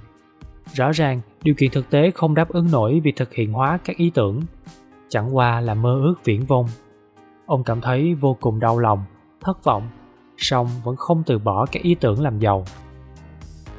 Rõ 0.73 0.91
ràng, 0.91 1.21
điều 1.43 1.55
kiện 1.55 1.71
thực 1.71 1.89
tế 1.89 2.11
không 2.11 2.35
đáp 2.35 2.49
ứng 2.49 2.71
nổi 2.71 3.01
việc 3.03 3.15
thực 3.15 3.33
hiện 3.33 3.53
hóa 3.53 3.79
các 3.85 3.97
ý 3.97 4.11
tưởng. 4.13 4.41
Chẳng 5.09 5.35
qua 5.35 5.61
là 5.61 5.73
mơ 5.73 5.99
ước 6.03 6.15
viễn 6.23 6.45
vông. 6.45 6.67
Ông 7.45 7.63
cảm 7.63 7.81
thấy 7.81 8.13
vô 8.13 8.37
cùng 8.41 8.59
đau 8.59 8.79
lòng, 8.79 9.03
thất 9.41 9.63
vọng, 9.63 9.89
song 10.37 10.67
vẫn 10.83 10.95
không 10.95 11.23
từ 11.25 11.39
bỏ 11.39 11.65
các 11.65 11.83
ý 11.83 11.95
tưởng 11.95 12.21
làm 12.21 12.39
giàu. 12.39 12.65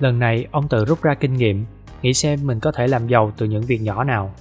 Lần 0.01 0.19
này, 0.19 0.47
ông 0.51 0.69
tự 0.69 0.85
rút 0.85 1.03
ra 1.03 1.15
kinh 1.15 1.35
nghiệm 1.35 1.65
nghĩ 2.05 2.15
xem 2.15 2.39
mình 2.43 2.61
có 2.61 2.73
thể 2.73 2.87
làm 2.87 3.07
giàu 3.07 3.33
từ 3.37 3.47
những 3.47 3.63
việc 3.63 3.83
nhỏ 3.83 4.05
nào. 4.05 4.35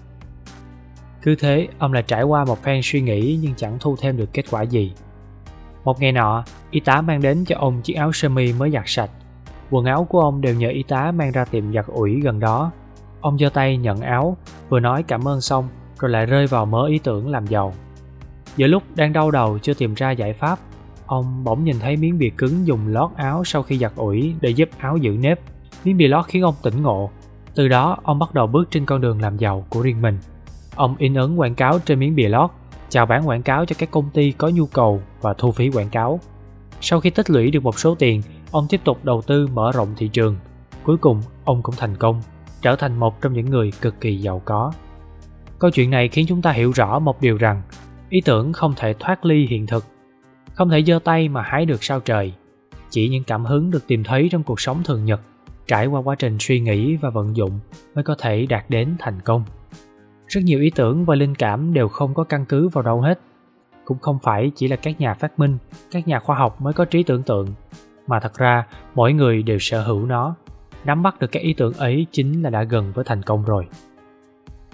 Cứ 1.21 1.35
thế, 1.35 1.67
ông 1.77 1.93
lại 1.93 2.03
trải 2.07 2.23
qua 2.23 2.45
một 2.45 2.63
phen 2.63 2.79
suy 2.83 3.01
nghĩ 3.01 3.39
nhưng 3.41 3.55
chẳng 3.55 3.77
thu 3.79 3.95
thêm 4.01 4.17
được 4.17 4.33
kết 4.33 4.45
quả 4.51 4.61
gì. 4.61 4.93
Một 5.83 6.01
ngày 6.01 6.11
nọ, 6.11 6.43
y 6.71 6.79
tá 6.79 7.01
mang 7.01 7.21
đến 7.21 7.45
cho 7.45 7.55
ông 7.59 7.81
chiếc 7.81 7.93
áo 7.93 8.11
sơ 8.11 8.29
mi 8.29 8.53
mới 8.53 8.71
giặt 8.71 8.83
sạch. 8.85 9.09
Quần 9.69 9.85
áo 9.85 10.03
của 10.09 10.19
ông 10.19 10.41
đều 10.41 10.55
nhờ 10.55 10.69
y 10.69 10.83
tá 10.83 11.11
mang 11.11 11.31
ra 11.31 11.45
tiệm 11.45 11.73
giặt 11.73 11.85
ủi 11.87 12.21
gần 12.21 12.39
đó. 12.39 12.71
Ông 13.21 13.37
giơ 13.37 13.49
tay 13.49 13.77
nhận 13.77 14.01
áo, 14.01 14.37
vừa 14.69 14.79
nói 14.79 15.03
cảm 15.03 15.27
ơn 15.27 15.41
xong, 15.41 15.67
rồi 15.99 16.11
lại 16.11 16.25
rơi 16.25 16.47
vào 16.47 16.65
mớ 16.65 16.85
ý 16.87 16.99
tưởng 16.99 17.31
làm 17.31 17.47
giàu. 17.47 17.73
Giữa 18.57 18.67
lúc 18.67 18.83
đang 18.95 19.13
đau 19.13 19.31
đầu 19.31 19.59
chưa 19.59 19.73
tìm 19.73 19.93
ra 19.93 20.11
giải 20.11 20.33
pháp, 20.33 20.59
ông 21.05 21.43
bỗng 21.43 21.63
nhìn 21.63 21.79
thấy 21.79 21.97
miếng 21.97 22.19
bìa 22.19 22.29
cứng 22.37 22.67
dùng 22.67 22.87
lót 22.87 23.11
áo 23.15 23.43
sau 23.43 23.63
khi 23.63 23.77
giặt 23.77 23.91
ủi 23.95 24.35
để 24.41 24.49
giúp 24.49 24.69
áo 24.77 24.97
giữ 24.97 25.17
nếp. 25.19 25.39
Miếng 25.83 25.97
bìa 25.97 26.07
lót 26.07 26.25
khiến 26.25 26.43
ông 26.43 26.55
tỉnh 26.63 26.81
ngộ 26.81 27.11
từ 27.55 27.67
đó, 27.67 27.97
ông 28.03 28.19
bắt 28.19 28.33
đầu 28.33 28.47
bước 28.47 28.71
trên 28.71 28.85
con 28.85 29.01
đường 29.01 29.21
làm 29.21 29.37
giàu 29.37 29.65
của 29.69 29.81
riêng 29.81 30.01
mình. 30.01 30.17
Ông 30.75 30.95
in 30.97 31.13
ấn 31.13 31.35
quảng 31.35 31.55
cáo 31.55 31.79
trên 31.79 31.99
miếng 31.99 32.15
bìa 32.15 32.29
lót, 32.29 32.49
chào 32.89 33.05
bán 33.05 33.27
quảng 33.27 33.43
cáo 33.43 33.65
cho 33.65 33.75
các 33.79 33.91
công 33.91 34.09
ty 34.09 34.31
có 34.31 34.49
nhu 34.49 34.65
cầu 34.65 35.01
và 35.21 35.33
thu 35.33 35.51
phí 35.51 35.69
quảng 35.69 35.89
cáo. 35.89 36.19
Sau 36.81 36.99
khi 36.99 37.09
tích 37.09 37.29
lũy 37.29 37.51
được 37.51 37.63
một 37.63 37.79
số 37.79 37.95
tiền, 37.95 38.21
ông 38.51 38.67
tiếp 38.69 38.81
tục 38.83 38.99
đầu 39.03 39.21
tư 39.21 39.47
mở 39.47 39.71
rộng 39.71 39.87
thị 39.97 40.07
trường. 40.07 40.35
Cuối 40.83 40.97
cùng, 40.97 41.21
ông 41.45 41.61
cũng 41.63 41.75
thành 41.77 41.95
công, 41.95 42.21
trở 42.61 42.75
thành 42.75 42.99
một 42.99 43.21
trong 43.21 43.33
những 43.33 43.49
người 43.49 43.71
cực 43.81 44.01
kỳ 44.01 44.17
giàu 44.17 44.41
có. 44.45 44.73
Câu 45.59 45.71
chuyện 45.71 45.89
này 45.89 46.07
khiến 46.07 46.25
chúng 46.29 46.41
ta 46.41 46.51
hiểu 46.51 46.71
rõ 46.71 46.99
một 46.99 47.21
điều 47.21 47.37
rằng, 47.37 47.61
ý 48.09 48.21
tưởng 48.21 48.53
không 48.53 48.73
thể 48.77 48.93
thoát 48.99 49.25
ly 49.25 49.47
hiện 49.49 49.67
thực, 49.67 49.85
không 50.53 50.69
thể 50.69 50.83
giơ 50.83 50.99
tay 51.03 51.29
mà 51.29 51.41
hái 51.41 51.65
được 51.65 51.83
sao 51.83 51.99
trời. 51.99 52.33
Chỉ 52.89 53.09
những 53.09 53.23
cảm 53.23 53.45
hứng 53.45 53.71
được 53.71 53.87
tìm 53.87 54.03
thấy 54.03 54.27
trong 54.31 54.43
cuộc 54.43 54.61
sống 54.61 54.83
thường 54.83 55.05
nhật 55.05 55.21
trải 55.67 55.85
qua 55.87 56.01
quá 56.01 56.15
trình 56.15 56.37
suy 56.39 56.59
nghĩ 56.59 56.95
và 56.95 57.09
vận 57.09 57.35
dụng 57.35 57.59
mới 57.95 58.03
có 58.03 58.15
thể 58.19 58.45
đạt 58.45 58.65
đến 58.69 58.95
thành 58.99 59.21
công. 59.21 59.43
Rất 60.27 60.41
nhiều 60.43 60.59
ý 60.59 60.71
tưởng 60.75 61.05
và 61.05 61.15
linh 61.15 61.35
cảm 61.35 61.73
đều 61.73 61.87
không 61.87 62.13
có 62.13 62.23
căn 62.23 62.45
cứ 62.45 62.67
vào 62.67 62.83
đâu 62.83 63.01
hết. 63.01 63.19
Cũng 63.85 63.99
không 63.99 64.19
phải 64.23 64.51
chỉ 64.55 64.67
là 64.67 64.75
các 64.75 65.01
nhà 65.01 65.13
phát 65.13 65.39
minh, 65.39 65.57
các 65.91 66.07
nhà 66.07 66.19
khoa 66.19 66.35
học 66.35 66.61
mới 66.61 66.73
có 66.73 66.85
trí 66.85 67.03
tưởng 67.03 67.23
tượng, 67.23 67.47
mà 68.07 68.19
thật 68.19 68.37
ra 68.37 68.65
mỗi 68.95 69.13
người 69.13 69.43
đều 69.43 69.59
sở 69.59 69.83
hữu 69.83 70.05
nó. 70.05 70.35
Nắm 70.85 71.03
bắt 71.03 71.19
được 71.19 71.31
các 71.31 71.43
ý 71.43 71.53
tưởng 71.53 71.73
ấy 71.73 72.05
chính 72.11 72.41
là 72.41 72.49
đã 72.49 72.63
gần 72.63 72.91
với 72.95 73.05
thành 73.05 73.21
công 73.21 73.45
rồi. 73.45 73.67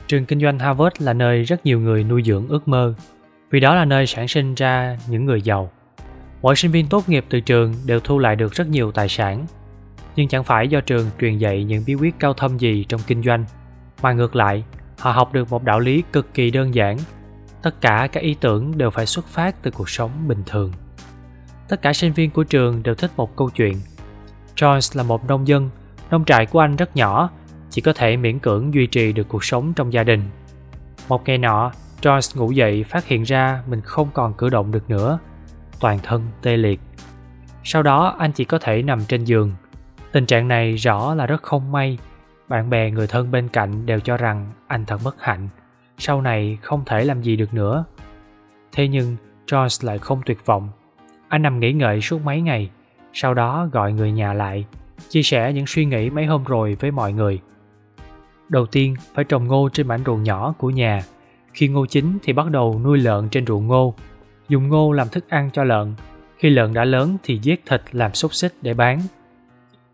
Trường 0.08 0.25
kinh 0.25 0.39
doanh 0.39 0.60
harvard 0.60 0.96
là 1.00 1.13
nơi 1.13 1.43
rất 1.43 1.65
nhiều 1.65 1.79
người 1.79 2.03
nuôi 2.03 2.24
dưỡng 2.25 2.48
ước 2.48 2.67
mơ, 2.67 2.93
vì 3.50 3.60
đó 3.60 3.75
là 3.75 3.86
nơi 3.86 4.08
sản 4.08 4.27
sinh 4.27 4.55
ra 4.55 4.98
những 5.10 5.25
người 5.25 5.41
giàu. 5.41 5.72
Mỗi 6.41 6.55
sinh 6.55 6.72
viên 6.72 6.88
tốt 6.88 7.10
nghiệp 7.10 7.25
từ 7.29 7.39
trường 7.39 7.74
đều 7.86 8.00
thu 8.00 8.19
lại 8.19 8.36
được 8.36 8.53
rất 8.53 8.67
nhiều 8.67 8.91
tài 8.91 9.10
sản 9.10 9.46
nhưng 10.19 10.27
chẳng 10.27 10.43
phải 10.43 10.67
do 10.67 10.81
trường 10.81 11.09
truyền 11.19 11.38
dạy 11.38 11.63
những 11.63 11.83
bí 11.88 11.93
quyết 11.93 12.15
cao 12.19 12.33
thâm 12.33 12.57
gì 12.57 12.85
trong 12.89 13.01
kinh 13.07 13.23
doanh. 13.23 13.45
Mà 14.01 14.13
ngược 14.13 14.35
lại, 14.35 14.63
họ 14.99 15.11
học 15.11 15.33
được 15.33 15.51
một 15.51 15.63
đạo 15.63 15.79
lý 15.79 16.03
cực 16.13 16.33
kỳ 16.33 16.51
đơn 16.51 16.75
giản. 16.75 16.97
Tất 17.61 17.81
cả 17.81 18.07
các 18.11 18.23
ý 18.23 18.35
tưởng 18.39 18.77
đều 18.77 18.89
phải 18.89 19.05
xuất 19.05 19.27
phát 19.27 19.55
từ 19.61 19.71
cuộc 19.71 19.89
sống 19.89 20.11
bình 20.27 20.43
thường. 20.45 20.71
Tất 21.67 21.81
cả 21.81 21.93
sinh 21.93 22.13
viên 22.13 22.31
của 22.31 22.43
trường 22.43 22.83
đều 22.83 22.95
thích 22.95 23.11
một 23.17 23.35
câu 23.35 23.49
chuyện. 23.49 23.73
Jones 24.55 24.97
là 24.97 25.03
một 25.03 25.25
nông 25.27 25.47
dân, 25.47 25.69
nông 26.11 26.25
trại 26.25 26.45
của 26.45 26.59
anh 26.59 26.75
rất 26.75 26.95
nhỏ, 26.95 27.29
chỉ 27.69 27.81
có 27.81 27.93
thể 27.93 28.17
miễn 28.17 28.39
cưỡng 28.39 28.73
duy 28.73 28.88
trì 28.88 29.13
được 29.13 29.27
cuộc 29.27 29.43
sống 29.43 29.73
trong 29.73 29.93
gia 29.93 30.03
đình. 30.03 30.23
Một 31.07 31.23
ngày 31.25 31.38
nọ, 31.38 31.71
Jones 32.01 32.39
ngủ 32.39 32.51
dậy 32.51 32.83
phát 32.83 33.05
hiện 33.05 33.23
ra 33.23 33.63
mình 33.67 33.81
không 33.81 34.09
còn 34.13 34.33
cử 34.33 34.49
động 34.49 34.71
được 34.71 34.89
nữa, 34.89 35.19
toàn 35.79 35.99
thân 36.03 36.27
tê 36.41 36.57
liệt. 36.57 36.79
Sau 37.63 37.83
đó, 37.83 38.15
anh 38.19 38.31
chỉ 38.31 38.45
có 38.45 38.59
thể 38.59 38.81
nằm 38.81 39.05
trên 39.05 39.23
giường 39.23 39.51
tình 40.11 40.25
trạng 40.25 40.47
này 40.47 40.75
rõ 40.75 41.15
là 41.15 41.25
rất 41.25 41.43
không 41.43 41.71
may 41.71 41.97
bạn 42.47 42.69
bè 42.69 42.91
người 42.91 43.07
thân 43.07 43.31
bên 43.31 43.47
cạnh 43.47 43.85
đều 43.85 43.99
cho 43.99 44.17
rằng 44.17 44.49
anh 44.67 44.85
thật 44.85 44.97
bất 45.03 45.21
hạnh 45.21 45.49
sau 45.97 46.21
này 46.21 46.57
không 46.61 46.83
thể 46.85 47.03
làm 47.03 47.21
gì 47.21 47.35
được 47.35 47.53
nữa 47.53 47.85
thế 48.71 48.87
nhưng 48.87 49.15
jones 49.47 49.87
lại 49.87 49.97
không 49.97 50.21
tuyệt 50.25 50.45
vọng 50.45 50.69
anh 51.29 51.41
nằm 51.41 51.59
nghỉ 51.59 51.73
ngợi 51.73 52.01
suốt 52.01 52.21
mấy 52.25 52.41
ngày, 52.41 52.69
sau 53.13 53.33
đó 53.33 53.69
gọi 53.71 53.93
người 53.93 54.11
nhà 54.11 54.33
lại, 54.33 54.65
chia 55.09 55.23
sẻ 55.23 55.53
những 55.53 55.67
suy 55.67 55.85
nghĩ 55.85 56.09
mấy 56.09 56.25
hôm 56.25 56.43
rồi 56.43 56.77
với 56.79 56.91
mọi 56.91 57.13
người 57.13 57.39
Đầu 58.49 58.65
tiên 58.65 58.95
phải 59.13 59.25
trồng 59.25 59.47
ngô 59.47 59.69
trên 59.73 59.87
mảnh 59.87 60.03
ruộng 60.05 60.23
nhỏ 60.23 60.53
của 60.57 60.69
nhà. 60.69 61.01
Khi 61.53 61.67
ngô 61.67 61.85
chín 61.85 62.17
thì 62.23 62.33
bắt 62.33 62.51
đầu 62.51 62.81
nuôi 62.83 62.97
lợn 62.97 63.29
trên 63.29 63.45
ruộng 63.45 63.67
ngô. 63.67 63.93
Dùng 64.49 64.67
ngô 64.67 64.91
làm 64.91 65.09
thức 65.09 65.29
ăn 65.29 65.49
cho 65.53 65.63
lợn. 65.63 65.93
Khi 66.37 66.49
lợn 66.49 66.73
đã 66.73 66.85
lớn 66.85 67.17
thì 67.23 67.39
giết 67.41 67.63
thịt 67.65 67.81
làm 67.91 68.13
xúc 68.13 68.33
xích 68.33 68.53
để 68.61 68.73
bán. 68.73 69.01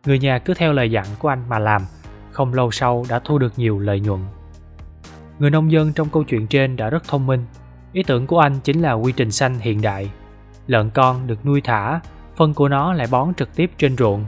Người 0.06 0.20
nhà 0.20 0.40
cứ 0.40 0.54
theo 0.54 0.74
lời 0.74 0.92
dặn 0.92 1.06
của 1.20 1.28
anh 1.28 1.44
mà 1.50 1.60
làm, 1.60 1.82
không 2.32 2.54
lâu 2.54 2.72
sau 2.72 3.06
đã 3.10 3.20
thu 3.20 3.38
được 3.38 3.54
nhiều 3.58 3.80
lợi 3.80 4.00
nhuận. 4.00 4.20
Người 5.40 5.50
nông 5.50 5.72
dân 5.72 5.94
trong 5.94 6.10
câu 6.10 6.24
chuyện 6.24 6.48
trên 6.48 6.76
đã 6.76 6.90
rất 6.90 7.04
thông 7.08 7.28
minh. 7.28 7.46
Ý 7.94 8.04
tưởng 8.04 8.28
của 8.28 8.40
anh 8.40 8.60
chính 8.64 8.82
là 8.82 8.94
quy 8.94 9.12
trình 9.12 9.32
xanh 9.32 9.60
hiện 9.60 9.82
đại. 9.82 10.10
Lợn 10.68 10.90
con 10.90 11.28
được 11.28 11.46
nuôi 11.46 11.62
thả, 11.62 12.00
phân 12.36 12.54
của 12.54 12.70
nó 12.70 12.94
lại 12.94 13.08
bón 13.12 13.34
trực 13.34 13.56
tiếp 13.56 13.72
trên 13.78 13.98
ruộng. 13.98 14.26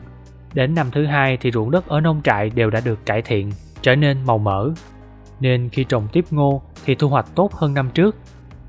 Đến 0.53 0.75
năm 0.75 0.87
thứ 0.91 1.05
hai 1.05 1.37
thì 1.37 1.51
ruộng 1.51 1.71
đất 1.71 1.87
ở 1.87 2.01
nông 2.01 2.21
trại 2.23 2.49
đều 2.49 2.69
đã 2.69 2.81
được 2.85 3.05
cải 3.05 3.21
thiện, 3.21 3.51
trở 3.81 3.95
nên 3.95 4.25
màu 4.25 4.37
mỡ. 4.37 4.69
Nên 5.39 5.69
khi 5.69 5.83
trồng 5.83 6.07
tiếp 6.11 6.25
ngô 6.31 6.61
thì 6.85 6.95
thu 6.95 7.09
hoạch 7.09 7.35
tốt 7.35 7.53
hơn 7.53 7.73
năm 7.73 7.89
trước. 7.93 8.15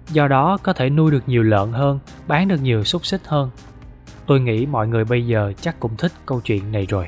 Do 0.08 0.28
đó 0.28 0.58
có 0.62 0.72
thể 0.72 0.90
nuôi 0.90 1.10
được 1.10 1.22
nhiều 1.26 1.42
lợn 1.42 1.72
hơn, 1.72 1.98
bán 2.26 2.48
được 2.48 2.62
nhiều 2.62 2.84
xúc 2.84 3.06
xích 3.06 3.20
hơn. 3.24 3.50
Tôi 4.28 4.40
nghĩ 4.40 4.66
mọi 4.66 4.88
người 4.88 5.04
bây 5.04 5.26
giờ 5.26 5.52
chắc 5.60 5.80
cũng 5.80 5.96
thích 5.96 6.12
câu 6.26 6.40
chuyện 6.40 6.72
này 6.72 6.86
rồi. 6.86 7.06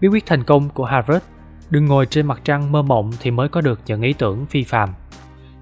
Bí 0.00 0.08
quyết 0.08 0.26
thành 0.26 0.44
công 0.44 0.68
của 0.68 0.84
Harvard 0.84 1.24
Đừng 1.70 1.86
ngồi 1.86 2.06
trên 2.06 2.26
mặt 2.26 2.40
trăng 2.44 2.72
mơ 2.72 2.82
mộng 2.82 3.10
thì 3.20 3.30
mới 3.30 3.48
có 3.48 3.60
được 3.60 3.80
những 3.86 4.02
ý 4.02 4.12
tưởng 4.12 4.46
phi 4.46 4.64
phàm. 4.64 4.90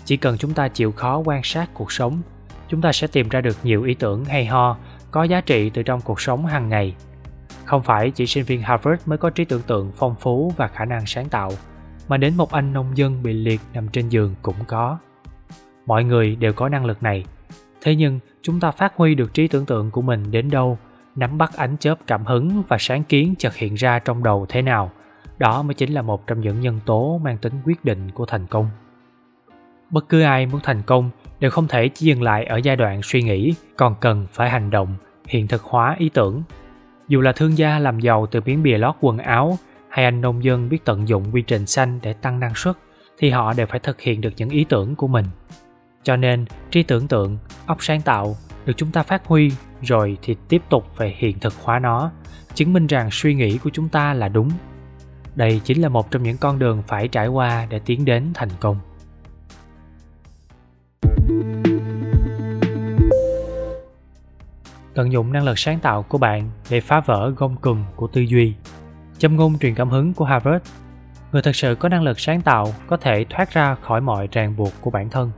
Chỉ 0.04 0.16
cần 0.16 0.38
chúng 0.38 0.54
ta 0.54 0.68
chịu 0.68 0.92
khó 0.92 1.18
quan 1.18 1.42
sát 1.44 1.70
cuộc 1.74 1.92
sống, 1.92 2.22
chúng 2.68 2.80
ta 2.80 2.92
sẽ 2.92 3.06
tìm 3.06 3.28
ra 3.28 3.40
được 3.40 3.56
nhiều 3.62 3.82
ý 3.82 3.94
tưởng 3.94 4.24
hay 4.24 4.46
ho, 4.46 4.76
có 5.10 5.24
giá 5.24 5.40
trị 5.40 5.70
từ 5.70 5.82
trong 5.82 6.00
cuộc 6.00 6.20
sống 6.20 6.46
hàng 6.46 6.68
ngày. 6.68 6.94
Không 7.64 7.82
phải 7.82 8.10
chỉ 8.10 8.26
sinh 8.26 8.44
viên 8.44 8.62
Harvard 8.62 9.02
mới 9.06 9.18
có 9.18 9.30
trí 9.30 9.44
tưởng 9.44 9.62
tượng 9.62 9.92
phong 9.96 10.14
phú 10.14 10.52
và 10.56 10.68
khả 10.68 10.84
năng 10.84 11.06
sáng 11.06 11.28
tạo, 11.28 11.50
mà 12.08 12.16
đến 12.16 12.36
một 12.36 12.52
anh 12.52 12.72
nông 12.72 12.96
dân 12.96 13.22
bị 13.22 13.32
liệt 13.32 13.60
nằm 13.72 13.88
trên 13.88 14.08
giường 14.08 14.34
cũng 14.42 14.64
có. 14.66 14.98
Mọi 15.86 16.04
người 16.04 16.36
đều 16.36 16.52
có 16.52 16.68
năng 16.68 16.84
lực 16.84 17.02
này, 17.02 17.24
thế 17.80 17.94
nhưng 17.94 18.20
chúng 18.42 18.60
ta 18.60 18.70
phát 18.70 18.92
huy 18.96 19.14
được 19.14 19.34
trí 19.34 19.48
tưởng 19.48 19.66
tượng 19.66 19.90
của 19.90 20.02
mình 20.02 20.30
đến 20.30 20.50
đâu, 20.50 20.78
nắm 21.16 21.38
bắt 21.38 21.56
ánh 21.56 21.76
chớp 21.76 21.98
cảm 22.06 22.26
hứng 22.26 22.62
và 22.68 22.76
sáng 22.80 23.04
kiến 23.04 23.34
chợt 23.38 23.54
hiện 23.54 23.74
ra 23.74 23.98
trong 23.98 24.22
đầu 24.22 24.46
thế 24.48 24.62
nào– 24.62 24.92
đó 25.40 25.62
mới 25.62 25.74
chính 25.74 25.92
là 25.92 26.02
một 26.02 26.26
trong 26.26 26.40
những 26.40 26.60
nhân 26.60 26.80
tố 26.86 27.20
mang 27.24 27.38
tính 27.38 27.52
quyết 27.64 27.84
định 27.84 28.10
của 28.14 28.26
thành 28.26 28.46
công. 28.46 28.70
Bất 29.90 30.08
cứ 30.08 30.22
ai 30.22 30.46
muốn 30.46 30.60
thành 30.64 30.82
công 30.82 31.10
đều 31.40 31.50
không 31.50 31.68
thể 31.68 31.88
chỉ 31.88 32.06
dừng 32.06 32.22
lại 32.22 32.44
ở 32.44 32.56
giai 32.56 32.76
đoạn 32.76 33.00
suy 33.02 33.22
nghĩ 33.22 33.54
còn 33.76 33.94
cần 34.00 34.26
phải 34.32 34.50
hành 34.50 34.70
động 34.70 34.94
hiện 35.28 35.48
thực 35.48 35.62
hóa 35.62 35.96
ý 35.98 36.08
tưởng. 36.08 36.42
Dù 37.08 37.20
là 37.20 37.32
thương 37.32 37.58
gia 37.58 37.78
làm 37.78 38.00
giàu 38.00 38.26
từ 38.26 38.40
miếng 38.40 38.62
bìa 38.62 38.78
lót 38.78 38.94
quần 39.00 39.18
áo 39.18 39.58
hay 39.88 40.04
anh 40.04 40.20
nông 40.20 40.44
dân 40.44 40.68
biết 40.68 40.84
tận 40.84 41.08
dụng 41.08 41.24
quy 41.32 41.42
trình 41.42 41.66
xanh 41.66 41.98
để 42.02 42.12
tăng 42.12 42.40
năng 42.40 42.54
suất 42.54 42.76
thì 43.18 43.30
họ 43.30 43.52
đều 43.52 43.66
phải 43.66 43.80
thực 43.80 44.00
hiện 44.00 44.20
được 44.20 44.32
những 44.36 44.48
ý 44.48 44.64
tưởng 44.68 44.96
của 44.96 45.08
mình 45.08 45.24
cho 46.02 46.16
nên, 46.16 46.44
trí 46.70 46.82
tưởng 46.82 47.08
tượng, 47.08 47.38
óc 47.66 47.78
sáng 47.80 48.00
tạo 48.00 48.36
được 48.64 48.72
chúng 48.76 48.92
ta 48.92 49.02
phát 49.02 49.26
huy, 49.26 49.52
rồi 49.82 50.18
thì 50.22 50.36
tiếp 50.48 50.62
tục 50.68 50.86
phải 50.94 51.14
hiện 51.18 51.38
thực 51.38 51.54
hóa 51.62 51.78
nó, 51.78 52.10
chứng 52.54 52.72
minh 52.72 52.86
rằng 52.86 53.08
suy 53.12 53.34
nghĩ 53.34 53.58
của 53.58 53.70
chúng 53.72 53.88
ta 53.88 54.14
là 54.14 54.28
đúng. 54.28 54.50
Đây 55.34 55.60
chính 55.64 55.82
là 55.82 55.88
một 55.88 56.10
trong 56.10 56.22
những 56.22 56.36
con 56.36 56.58
đường 56.58 56.82
phải 56.86 57.08
trải 57.08 57.28
qua 57.28 57.66
để 57.70 57.80
tiến 57.84 58.04
đến 58.04 58.30
thành 58.34 58.48
công. 58.60 58.76
Tận 64.94 65.12
dụng 65.12 65.32
năng 65.32 65.44
lực 65.44 65.58
sáng 65.58 65.78
tạo 65.78 66.02
của 66.02 66.18
bạn 66.18 66.50
để 66.70 66.80
phá 66.80 67.00
vỡ 67.00 67.32
gông 67.36 67.56
cùm 67.56 67.84
của 67.96 68.06
tư 68.06 68.20
duy. 68.20 68.54
Châm 69.18 69.36
ngôn 69.36 69.58
truyền 69.58 69.74
cảm 69.74 69.90
hứng 69.90 70.14
của 70.14 70.24
harvard. 70.24 70.64
Người 71.32 71.42
thật 71.42 71.56
sự 71.56 71.74
có 71.74 71.88
năng 71.88 72.02
lực 72.02 72.20
sáng 72.20 72.40
tạo 72.40 72.74
có 72.86 72.96
thể 72.96 73.24
thoát 73.30 73.52
ra 73.52 73.74
khỏi 73.74 74.00
mọi 74.00 74.28
ràng 74.32 74.56
buộc 74.56 74.72
của 74.80 74.90
bản 74.90 75.10
thân 75.10 75.30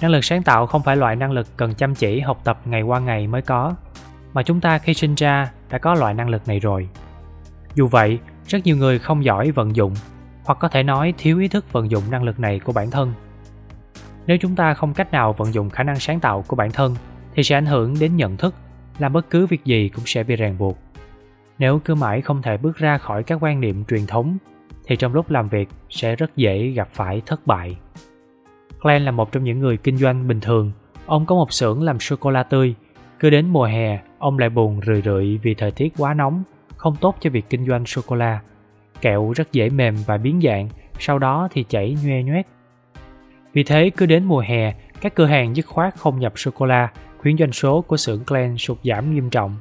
năng 0.00 0.10
lực 0.10 0.24
sáng 0.24 0.42
tạo 0.42 0.66
không 0.66 0.82
phải 0.82 0.96
loại 0.96 1.16
năng 1.16 1.32
lực 1.32 1.46
cần 1.56 1.74
chăm 1.74 1.94
chỉ, 1.94 2.20
học 2.20 2.40
tập 2.44 2.60
ngày 2.64 2.82
qua 2.82 3.00
ngày 3.00 3.26
mới 3.26 3.42
có, 3.42 3.74
mà 4.32 4.42
chúng 4.42 4.60
ta 4.60 4.78
khi 4.78 4.94
sinh 4.94 5.14
ra 5.14 5.50
đã 5.70 5.78
có 5.78 5.94
loại 5.94 6.14
năng 6.14 6.28
lực 6.28 6.48
này 6.48 6.60
rồi. 6.60 6.88
Dù 7.74 7.86
vậy, 7.86 8.18
rất 8.46 8.58
nhiều 8.64 8.76
người 8.76 8.98
không 8.98 9.24
giỏi 9.24 9.50
vận 9.50 9.76
dụng 9.76 9.94
hoặc 10.44 10.58
có 10.60 10.68
thể 10.68 10.82
nói 10.82 11.14
thiếu 11.18 11.38
ý 11.38 11.48
thức 11.48 11.72
vận 11.72 11.90
dụng 11.90 12.02
năng 12.10 12.22
lực 12.22 12.40
này 12.40 12.58
của 12.58 12.72
bản 12.72 12.90
thân. 12.90 13.12
Nếu 14.26 14.36
chúng 14.40 14.56
ta 14.56 14.74
không 14.74 14.94
cách 14.94 15.12
nào 15.12 15.32
vận 15.32 15.54
dụng 15.54 15.70
khả 15.70 15.82
năng 15.82 16.00
sáng 16.00 16.20
tạo 16.20 16.44
của 16.46 16.56
bản 16.56 16.70
thân, 16.70 16.96
thì 17.34 17.42
sẽ 17.42 17.54
ảnh 17.54 17.66
hưởng 17.66 17.94
đến 18.00 18.16
nhận 18.16 18.36
thức, 18.36 18.54
làm 18.98 19.12
bất 19.12 19.30
cứ 19.30 19.46
việc 19.46 19.64
gì 19.64 19.88
cũng 19.88 20.04
sẽ 20.06 20.22
bị 20.22 20.36
ràng 20.36 20.58
buộc. 20.58 20.78
Nếu 21.58 21.80
cứ 21.84 21.94
mãi 21.94 22.20
không 22.20 22.42
thể 22.42 22.56
bước 22.56 22.76
ra 22.76 22.98
khỏi 22.98 23.22
các 23.22 23.38
quan 23.40 23.60
niệm 23.60 23.84
truyền 23.84 24.06
thống, 24.06 24.38
thì 24.86 24.96
trong 24.96 25.14
lúc 25.14 25.30
làm 25.30 25.48
việc 25.48 25.68
sẽ 25.90 26.16
rất 26.16 26.36
dễ 26.36 26.68
gặp 26.68 26.88
phải 26.92 27.22
thất 27.26 27.46
bại. 27.46 27.76
Glenn 28.82 29.04
là 29.04 29.10
một 29.10 29.32
trong 29.32 29.44
những 29.44 29.60
người 29.60 29.76
kinh 29.76 29.96
doanh 29.96 30.28
bình 30.28 30.40
thường 30.40 30.72
ông 31.06 31.26
có 31.26 31.34
một 31.34 31.52
xưởng 31.52 31.82
làm 31.82 32.00
sô 32.00 32.16
cô 32.20 32.30
la 32.30 32.42
tươi 32.42 32.74
cứ 33.18 33.30
đến 33.30 33.46
mùa 33.46 33.64
hè 33.64 34.00
ông 34.18 34.38
lại 34.38 34.48
buồn 34.48 34.80
rười 34.86 35.02
rượi 35.02 35.38
vì 35.42 35.54
thời 35.54 35.70
tiết 35.70 35.92
quá 35.98 36.14
nóng 36.14 36.42
không 36.80 36.96
tốt 36.96 37.16
cho 37.20 37.30
việc 37.30 37.44
kinh 37.50 37.66
doanh 37.66 37.86
sô 37.86 38.02
cô 38.06 38.16
la. 38.16 38.40
Kẹo 39.00 39.32
rất 39.32 39.52
dễ 39.52 39.68
mềm 39.68 39.96
và 40.06 40.16
biến 40.16 40.40
dạng, 40.40 40.68
sau 40.98 41.18
đó 41.18 41.48
thì 41.52 41.64
chảy 41.68 41.96
nhoe 42.04 42.22
nhoét. 42.22 42.46
Vì 43.52 43.62
thế 43.62 43.90
cứ 43.96 44.06
đến 44.06 44.24
mùa 44.24 44.40
hè, 44.40 44.74
các 45.00 45.14
cửa 45.14 45.26
hàng 45.26 45.56
dứt 45.56 45.66
khoát 45.66 45.94
không 45.96 46.20
nhập 46.20 46.32
sô 46.36 46.50
cô 46.54 46.66
la, 46.66 46.88
khiến 47.22 47.36
doanh 47.38 47.52
số 47.52 47.80
của 47.80 47.96
xưởng 47.96 48.24
Clan 48.24 48.58
sụt 48.58 48.78
giảm 48.84 49.14
nghiêm 49.14 49.30
trọng. 49.30 49.56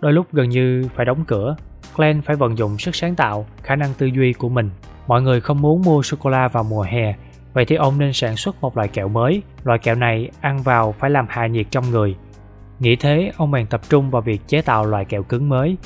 Đôi 0.00 0.12
lúc 0.12 0.26
gần 0.32 0.48
như 0.48 0.88
phải 0.94 1.06
đóng 1.06 1.24
cửa, 1.26 1.56
Clan 1.96 2.22
phải 2.22 2.36
vận 2.36 2.58
dụng 2.58 2.78
sức 2.78 2.94
sáng 2.94 3.14
tạo, 3.14 3.46
khả 3.62 3.76
năng 3.76 3.94
tư 3.98 4.06
duy 4.06 4.32
của 4.32 4.48
mình. 4.48 4.70
Mọi 5.06 5.22
người 5.22 5.40
không 5.40 5.62
muốn 5.62 5.82
mua 5.82 6.02
sô 6.02 6.16
cô 6.20 6.30
la 6.30 6.48
vào 6.48 6.64
mùa 6.64 6.82
hè, 6.82 7.14
vậy 7.58 7.64
thì 7.64 7.76
ông 7.76 7.98
nên 7.98 8.12
sản 8.12 8.36
xuất 8.36 8.60
một 8.60 8.76
loại 8.76 8.88
kẹo 8.88 9.08
mới. 9.08 9.42
Loại 9.64 9.78
kẹo 9.78 9.94
này 9.94 10.30
ăn 10.40 10.62
vào 10.62 10.94
phải 10.98 11.10
làm 11.10 11.26
hạ 11.28 11.46
nhiệt 11.46 11.66
trong 11.70 11.90
người. 11.90 12.16
Nghĩ 12.78 12.96
thế, 12.96 13.32
ông 13.36 13.50
bèn 13.50 13.66
tập 13.66 13.80
trung 13.88 14.10
vào 14.10 14.22
việc 14.22 14.40
chế 14.46 14.62
tạo 14.62 14.86
loại 14.86 15.04
kẹo 15.04 15.22
cứng 15.22 15.48
mới, 15.48 15.76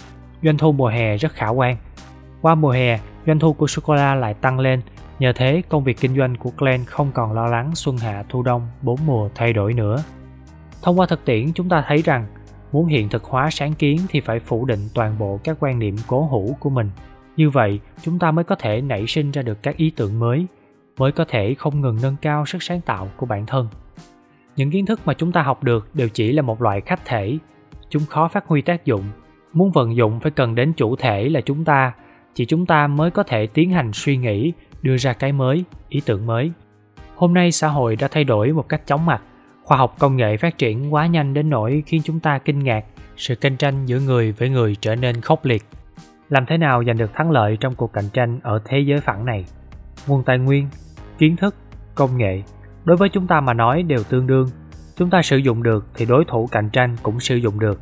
doanh 0.43 0.59
thu 0.59 0.73
mùa 0.73 0.89
hè 0.89 1.17
rất 1.17 1.33
khả 1.33 1.49
quan. 1.49 1.77
Qua 2.41 2.55
mùa 2.55 2.71
hè, 2.71 2.99
doanh 3.27 3.39
thu 3.39 3.53
của 3.53 3.67
sô-cô-la 3.67 4.15
lại 4.15 4.35
tăng 4.35 4.61
lên, 4.61 4.81
nhờ 5.19 5.33
thế 5.33 5.63
công 5.69 5.85
việc 5.85 6.01
kinh 6.01 6.17
doanh 6.17 6.37
của 6.37 6.51
Glenn 6.57 6.85
không 6.85 7.11
còn 7.15 7.33
lo 7.33 7.47
lắng 7.47 7.71
xuân 7.75 7.97
hạ 7.97 8.25
thu 8.29 8.43
đông 8.43 8.69
bốn 8.83 8.99
mùa 9.07 9.29
thay 9.35 9.53
đổi 9.53 9.75
nữa. 9.75 10.05
Thông 10.83 10.99
qua 10.99 11.07
thực 11.07 11.25
tiễn 11.25 11.53
chúng 11.53 11.69
ta 11.69 11.85
thấy 11.87 12.03
rằng 12.03 12.27
muốn 12.73 12.87
hiện 12.87 13.09
thực 13.09 13.25
hóa 13.25 13.51
sáng 13.51 13.75
kiến 13.75 13.99
thì 14.09 14.21
phải 14.21 14.41
phủ 14.41 14.65
định 14.65 14.89
toàn 14.95 15.19
bộ 15.19 15.41
các 15.45 15.57
quan 15.61 15.79
niệm 15.79 15.97
cố 16.07 16.29
hữu 16.31 16.57
của 16.61 16.71
mình. 16.71 16.91
Như 17.37 17.51
vậy, 17.51 17.81
chúng 18.03 18.19
ta 18.19 18.31
mới 18.31 18.45
có 18.45 18.55
thể 18.55 18.81
nảy 18.81 19.07
sinh 19.07 19.31
ra 19.31 19.43
được 19.43 19.63
các 19.63 19.77
ý 19.77 19.93
tưởng 19.97 20.19
mới, 20.19 20.47
mới 20.99 21.13
có 21.13 21.25
thể 21.25 21.55
không 21.55 21.81
ngừng 21.81 21.99
nâng 22.03 22.17
cao 22.23 22.47
sức 22.47 22.63
sáng 22.63 22.81
tạo 22.81 23.09
của 23.17 23.27
bản 23.27 23.47
thân. 23.47 23.69
Những 24.57 24.71
kiến 24.71 24.87
thức 24.87 25.01
mà 25.05 25.15
chúng 25.15 25.33
ta 25.33 25.43
học 25.43 25.65
được 25.65 25.95
đều 25.95 26.09
chỉ 26.09 26.33
là 26.33 26.43
một 26.43 26.63
loại 26.63 26.81
khách 26.81 27.05
thể, 27.05 27.39
chúng 27.89 28.07
khó 28.07 28.29
phát 28.29 28.47
huy 28.47 28.63
tác 28.63 28.85
dụng. 28.85 29.05
Muốn 29.53 29.73
vận 29.73 29.97
dụng 29.97 30.21
phải 30.21 30.31
cần 30.31 30.55
đến 30.55 30.73
chủ 30.73 30.97
thể 30.97 31.29
là 31.29 31.41
chúng 31.41 31.65
ta 31.65 31.93
chỉ 32.35 32.45
chúng 32.45 32.67
ta 32.67 32.87
mới 32.87 33.11
có 33.11 33.23
thể 33.23 33.47
tiến 33.47 33.71
hành 33.71 33.93
suy 33.93 34.17
nghĩ 34.17 34.53
đưa 34.83 34.97
ra 34.97 35.13
cái 35.13 35.33
mới 35.33 35.65
ý 35.89 36.01
tưởng 36.07 36.27
mới. 36.27 36.53
Hôm 37.17 37.35
nay 37.35 37.53
xã 37.53 37.69
hội 37.69 37.97
đã 37.97 38.09
thay 38.09 38.25
đổi 38.25 38.53
một 38.53 38.69
cách 38.69 38.87
chóng 38.87 39.07
mặt. 39.07 39.23
Khoa 39.63 39.79
học 39.79 39.97
công 39.99 40.17
nghệ 40.17 40.37
phát 40.37 40.59
triển 40.59 40.95
quá 40.95 41.07
nhanh 41.07 41.35
đến 41.35 41.51
nỗi 41.51 41.83
khiến 41.87 42.03
chúng 42.05 42.21
ta 42.21 42.39
kinh 42.39 42.59
ngạc. 42.59 42.85
Sự 43.17 43.35
cạnh 43.35 43.57
tranh 43.57 43.87
giữa 43.87 44.01
người 44.01 44.33
với 44.33 44.49
người 44.49 44.77
trở 44.81 44.95
nên 44.95 45.21
khốc 45.21 45.45
liệt. 45.45 45.63
Làm 46.29 46.47
thế 46.47 46.59
nào 46.59 46.85
giành 46.85 46.99
được 46.99 47.15
thắng 47.15 47.31
lợi 47.31 47.57
trong 47.61 47.75
cuộc 47.75 47.93
cạnh 47.93 48.09
tranh 48.13 48.41
ở 48.43 48.61
thế 48.65 48.81
giới 48.81 49.01
phẳng 49.01 49.25
này? 49.25 49.45
Nguồn 50.07 50.23
tài 50.23 50.39
nguyên 50.39 50.69
kiến 51.19 51.37
thức 51.37 51.55
công 51.95 52.19
nghệ 52.19 52.43
đối 52.85 52.97
với 52.97 53.09
chúng 53.09 53.27
ta 53.27 53.41
mà 53.41 53.55
nói 53.55 53.83
đều 53.83 54.03
tương 54.09 54.27
đương 54.27 54.49
chúng 54.97 55.11
ta 55.11 55.23
sử 55.23 55.37
dụng 55.37 55.63
được 55.63 55.87
thì 55.95 56.07
đối 56.07 56.25
thủ 56.25 56.49
cạnh 56.53 56.71
tranh 56.71 56.97
cũng 57.03 57.21
sử 57.21 57.37
dụng 57.37 57.59
được 57.59 57.81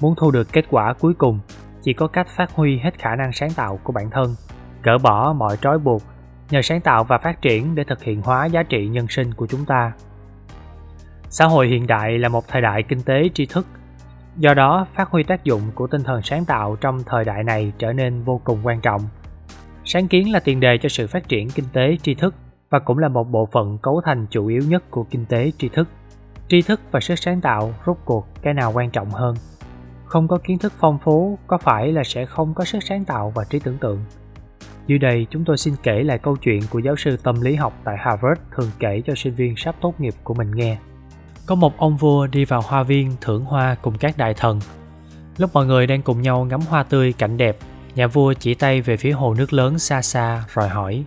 Muốn 0.00 0.14
thu 0.16 0.30
được 0.30 0.52
kết 0.52 0.64
quả 0.70 0.92
cuối 0.92 1.14
cùng, 1.14 1.40
chỉ 1.82 1.92
có 1.92 2.06
cách 2.06 2.28
phát 2.28 2.50
huy 2.50 2.78
hết 2.78 2.98
khả 2.98 3.16
năng 3.16 3.32
sáng 3.32 3.50
tạo 3.56 3.78
của 3.82 3.92
bản 3.92 4.10
thân, 4.10 4.34
gỡ 4.82 4.98
bỏ 4.98 5.32
mọi 5.32 5.56
trói 5.56 5.78
buộc, 5.78 6.02
nhờ 6.50 6.62
sáng 6.62 6.80
tạo 6.80 7.04
và 7.04 7.18
phát 7.18 7.42
triển 7.42 7.74
để 7.74 7.84
thực 7.84 8.02
hiện 8.02 8.22
hóa 8.22 8.46
giá 8.46 8.62
trị 8.62 8.88
nhân 8.88 9.06
sinh 9.08 9.34
của 9.34 9.46
chúng 9.46 9.64
ta. 9.64 9.92
Xã 11.28 11.44
hội 11.44 11.68
hiện 11.68 11.86
đại 11.86 12.18
là 12.18 12.28
một 12.28 12.48
thời 12.48 12.62
đại 12.62 12.82
kinh 12.82 13.02
tế 13.02 13.28
tri 13.34 13.46
thức, 13.46 13.66
do 14.36 14.54
đó 14.54 14.86
phát 14.94 15.10
huy 15.10 15.22
tác 15.22 15.44
dụng 15.44 15.62
của 15.74 15.86
tinh 15.86 16.02
thần 16.02 16.22
sáng 16.22 16.44
tạo 16.44 16.76
trong 16.76 17.02
thời 17.06 17.24
đại 17.24 17.44
này 17.44 17.72
trở 17.78 17.92
nên 17.92 18.22
vô 18.22 18.40
cùng 18.44 18.58
quan 18.62 18.80
trọng. 18.80 19.00
Sáng 19.84 20.08
kiến 20.08 20.32
là 20.32 20.40
tiền 20.40 20.60
đề 20.60 20.78
cho 20.82 20.88
sự 20.88 21.06
phát 21.06 21.28
triển 21.28 21.50
kinh 21.50 21.66
tế 21.72 21.96
tri 22.02 22.14
thức 22.14 22.34
và 22.70 22.78
cũng 22.78 22.98
là 22.98 23.08
một 23.08 23.30
bộ 23.30 23.48
phận 23.52 23.78
cấu 23.78 24.00
thành 24.04 24.26
chủ 24.30 24.46
yếu 24.46 24.62
nhất 24.68 24.90
của 24.90 25.04
kinh 25.10 25.24
tế 25.26 25.52
tri 25.58 25.68
thức. 25.68 25.88
Tri 26.48 26.62
thức 26.62 26.80
và 26.90 27.00
sức 27.00 27.14
sáng 27.14 27.40
tạo 27.40 27.74
rốt 27.86 27.96
cuộc 28.04 28.26
cái 28.42 28.54
nào 28.54 28.72
quan 28.74 28.90
trọng 28.90 29.10
hơn? 29.10 29.34
không 30.14 30.28
có 30.28 30.38
kiến 30.44 30.58
thức 30.58 30.72
phong 30.80 30.98
phú, 30.98 31.38
có 31.46 31.58
phải 31.58 31.92
là 31.92 32.04
sẽ 32.04 32.26
không 32.26 32.54
có 32.54 32.64
sức 32.64 32.78
sáng 32.82 33.04
tạo 33.04 33.32
và 33.34 33.44
trí 33.44 33.58
tưởng 33.58 33.78
tượng 33.78 34.04
dưới 34.86 34.98
đây, 34.98 35.26
chúng 35.30 35.44
tôi 35.44 35.56
xin 35.56 35.74
kể 35.82 36.02
lại 36.02 36.18
câu 36.18 36.36
chuyện 36.36 36.60
của 36.70 36.78
giáo 36.78 36.96
sư 36.96 37.16
tâm 37.22 37.40
lý 37.40 37.54
học 37.54 37.72
tại 37.84 37.96
harvard 37.98 38.40
thường 38.56 38.70
kể 38.78 39.02
cho 39.06 39.14
sinh 39.14 39.34
viên 39.34 39.56
sắp 39.56 39.74
tốt 39.80 39.94
nghiệp 39.98 40.14
của 40.24 40.34
mình 40.34 40.50
nghe 40.54 40.78
có 41.46 41.54
một 41.54 41.78
ông 41.78 41.96
vua 41.96 42.26
đi 42.26 42.44
vào 42.44 42.62
hoa 42.64 42.82
viên 42.82 43.12
thưởng 43.20 43.44
hoa 43.44 43.76
cùng 43.82 43.98
các 43.98 44.18
đại 44.18 44.34
thần 44.34 44.60
lúc 45.38 45.50
mọi 45.52 45.66
người 45.66 45.86
đang 45.86 46.02
cùng 46.02 46.22
nhau 46.22 46.44
ngắm 46.44 46.60
hoa 46.60 46.82
tươi 46.82 47.12
cảnh 47.12 47.36
đẹp 47.36 47.56
Nhà 47.94 48.06
vua 48.06 48.32
chỉ 48.32 48.54
tay 48.54 48.80
về 48.80 48.96
phía 48.96 49.10
hồ 49.10 49.34
nước 49.34 49.52
lớn 49.52 49.78
xa 49.78 50.02
xa 50.02 50.44
rồi 50.48 50.68
hỏi 50.68 51.04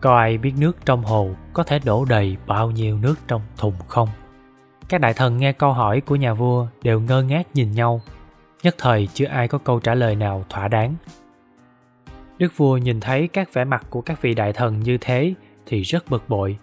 Có 0.00 0.16
ai 0.16 0.38
biết 0.38 0.52
nước 0.58 0.76
trong 0.86 1.04
hồ 1.04 1.30
có 1.52 1.62
thể 1.62 1.78
đổ 1.84 2.04
đầy 2.04 2.36
bao 2.46 2.70
nhiêu 2.70 2.98
nước 2.98 3.14
trong 3.28 3.42
thùng 3.56 3.74
không? 3.88 4.08
Các 4.88 5.00
đại 5.00 5.14
thần 5.14 5.36
nghe 5.36 5.52
câu 5.52 5.72
hỏi 5.72 6.00
của 6.00 6.16
nhà 6.16 6.34
vua 6.34 6.66
đều 6.82 7.00
ngơ 7.00 7.22
ngác 7.22 7.46
nhìn 7.54 7.72
nhau 7.72 8.00
Nhất 8.62 8.74
thời 8.78 9.08
chưa 9.14 9.26
ai 9.26 9.48
có 9.48 9.58
câu 9.58 9.80
trả 9.80 9.94
lời 9.94 10.14
nào 10.14 10.44
thỏa 10.48 10.68
đáng 10.68 10.94
Đức 12.40 12.56
vua 12.56 12.76
nhìn 12.76 13.00
thấy 13.00 13.28
các 13.28 13.54
vẻ 13.54 13.64
mặt 13.64 13.86
của 13.90 14.00
các 14.00 14.22
vị 14.22 14.34
đại 14.34 14.52
thần 14.52 14.80
như 14.80 14.98
thế 15.00 15.34
thì 15.66 15.82
rất 15.82 16.10
bực 16.10 16.28
bội. 16.28 16.56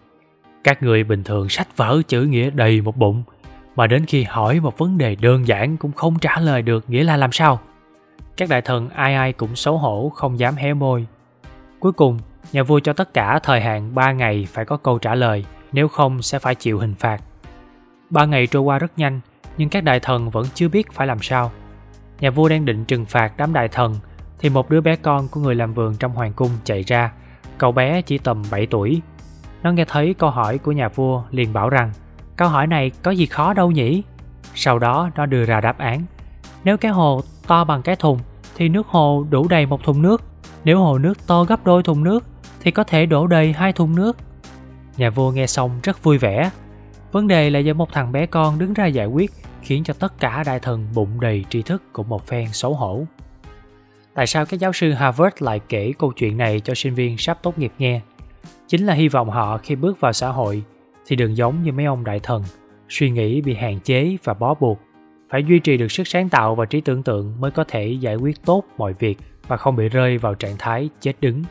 Các 0.63 0.83
người 0.83 1.03
bình 1.03 1.23
thường 1.23 1.49
sách 1.49 1.77
vở 1.77 2.01
chữ 2.07 2.21
nghĩa 2.21 2.49
đầy 2.49 2.81
một 2.81 2.97
bụng, 2.97 3.23
mà 3.75 3.87
đến 3.87 4.05
khi 4.05 4.23
hỏi 4.23 4.59
một 4.59 4.77
vấn 4.77 4.97
đề 4.97 5.15
đơn 5.15 5.47
giản 5.47 5.77
cũng 5.77 5.91
không 5.91 6.19
trả 6.19 6.39
lời 6.39 6.61
được 6.61 6.89
nghĩa 6.89 7.03
là 7.03 7.17
làm 7.17 7.31
sao? 7.31 7.59
Các 8.37 8.49
đại 8.49 8.61
thần 8.61 8.89
ai 8.89 9.15
ai 9.15 9.33
cũng 9.33 9.55
xấu 9.55 9.77
hổ 9.77 10.11
không 10.15 10.39
dám 10.39 10.55
hé 10.55 10.73
môi. 10.73 11.07
Cuối 11.79 11.91
cùng, 11.91 12.19
nhà 12.51 12.63
vua 12.63 12.79
cho 12.79 12.93
tất 12.93 13.13
cả 13.13 13.39
thời 13.43 13.61
hạn 13.61 13.95
3 13.95 14.11
ngày 14.11 14.47
phải 14.51 14.65
có 14.65 14.77
câu 14.77 14.99
trả 14.99 15.15
lời, 15.15 15.45
nếu 15.71 15.87
không 15.87 16.21
sẽ 16.21 16.39
phải 16.39 16.55
chịu 16.55 16.79
hình 16.79 16.95
phạt. 16.95 17.21
Ba 18.09 18.25
ngày 18.25 18.47
trôi 18.47 18.61
qua 18.61 18.79
rất 18.79 18.99
nhanh, 18.99 19.19
nhưng 19.57 19.69
các 19.69 19.83
đại 19.83 19.99
thần 19.99 20.29
vẫn 20.29 20.45
chưa 20.53 20.67
biết 20.67 20.91
phải 20.91 21.07
làm 21.07 21.21
sao. 21.21 21.51
Nhà 22.19 22.29
vua 22.29 22.49
đang 22.49 22.65
định 22.65 22.85
trừng 22.85 23.05
phạt 23.05 23.33
đám 23.37 23.53
đại 23.53 23.67
thần 23.67 23.95
thì 24.39 24.49
một 24.49 24.69
đứa 24.69 24.81
bé 24.81 24.95
con 24.95 25.27
của 25.27 25.39
người 25.39 25.55
làm 25.55 25.73
vườn 25.73 25.95
trong 25.99 26.11
hoàng 26.11 26.33
cung 26.33 26.51
chạy 26.63 26.83
ra. 26.83 27.11
Cậu 27.57 27.71
bé 27.71 28.01
chỉ 28.01 28.17
tầm 28.17 28.43
7 28.51 28.65
tuổi. 28.65 29.01
Nó 29.63 29.71
nghe 29.71 29.85
thấy 29.85 30.13
câu 30.13 30.29
hỏi 30.29 30.57
của 30.57 30.71
nhà 30.71 30.89
vua 30.89 31.23
liền 31.31 31.53
bảo 31.53 31.69
rằng 31.69 31.91
câu 32.35 32.47
hỏi 32.47 32.67
này 32.67 32.91
có 33.03 33.11
gì 33.11 33.25
khó 33.25 33.53
đâu 33.53 33.71
nhỉ? 33.71 34.03
Sau 34.55 34.79
đó 34.79 35.09
nó 35.15 35.25
đưa 35.25 35.45
ra 35.45 35.61
đáp 35.61 35.77
án. 35.77 36.03
Nếu 36.63 36.77
cái 36.77 36.91
hồ 36.91 37.21
to 37.47 37.63
bằng 37.63 37.81
cái 37.81 37.95
thùng 37.95 38.19
thì 38.55 38.69
nước 38.69 38.87
hồ 38.87 39.25
đủ 39.29 39.47
đầy 39.47 39.65
một 39.65 39.83
thùng 39.83 40.01
nước. 40.01 40.23
Nếu 40.63 40.79
hồ 40.79 40.97
nước 40.97 41.27
to 41.27 41.43
gấp 41.43 41.65
đôi 41.65 41.83
thùng 41.83 42.03
nước 42.03 42.25
thì 42.59 42.71
có 42.71 42.83
thể 42.83 43.05
đổ 43.05 43.27
đầy 43.27 43.53
hai 43.53 43.73
thùng 43.73 43.95
nước. 43.95 44.17
Nhà 44.97 45.09
vua 45.09 45.31
nghe 45.31 45.47
xong 45.47 45.71
rất 45.83 46.03
vui 46.03 46.17
vẻ. 46.17 46.49
Vấn 47.11 47.27
đề 47.27 47.49
là 47.49 47.59
do 47.59 47.73
một 47.73 47.91
thằng 47.91 48.11
bé 48.11 48.25
con 48.25 48.59
đứng 48.59 48.73
ra 48.73 48.85
giải 48.85 49.05
quyết 49.05 49.31
khiến 49.61 49.83
cho 49.83 49.93
tất 49.93 50.19
cả 50.19 50.43
đại 50.45 50.59
thần 50.59 50.87
bụng 50.95 51.19
đầy 51.21 51.45
tri 51.49 51.61
thức 51.61 51.83
cũng 51.93 52.09
một 52.09 52.27
phen 52.27 52.47
xấu 52.51 52.73
hổ. 52.73 53.05
Tại 54.13 54.27
sao 54.27 54.45
các 54.45 54.59
giáo 54.59 54.73
sư 54.73 54.91
Harvard 54.91 55.35
lại 55.39 55.59
kể 55.69 55.93
câu 55.99 56.11
chuyện 56.11 56.37
này 56.37 56.59
cho 56.59 56.73
sinh 56.75 56.95
viên 56.95 57.17
sắp 57.17 57.39
tốt 57.43 57.57
nghiệp 57.57 57.71
nghe? 57.77 58.01
Chính 58.67 58.85
là 58.85 58.93
hy 58.93 59.07
vọng 59.07 59.29
họ 59.29 59.57
khi 59.57 59.75
bước 59.75 59.99
vào 59.99 60.13
xã 60.13 60.29
hội 60.29 60.63
thì 61.05 61.15
đừng 61.15 61.37
giống 61.37 61.63
như 61.63 61.71
mấy 61.71 61.85
ông 61.85 62.03
đại 62.03 62.19
thần, 62.19 62.43
suy 62.89 63.09
nghĩ 63.09 63.41
bị 63.41 63.53
hạn 63.53 63.79
chế 63.79 64.17
và 64.23 64.33
bó 64.33 64.53
buộc. 64.53 64.79
Phải 65.29 65.43
duy 65.43 65.59
trì 65.59 65.77
được 65.77 65.91
sức 65.91 66.07
sáng 66.07 66.29
tạo 66.29 66.55
và 66.55 66.65
trí 66.65 66.81
tưởng 66.81 67.03
tượng 67.03 67.33
mới 67.39 67.51
có 67.51 67.63
thể 67.63 67.87
giải 67.87 68.15
quyết 68.15 68.45
tốt 68.45 68.63
mọi 68.77 68.93
việc 68.93 69.17
và 69.47 69.57
không 69.57 69.75
bị 69.75 69.89
rơi 69.89 70.17
vào 70.17 70.35
trạng 70.35 70.55
thái 70.59 70.89
chết 71.01 71.13
đứng. 71.21 71.43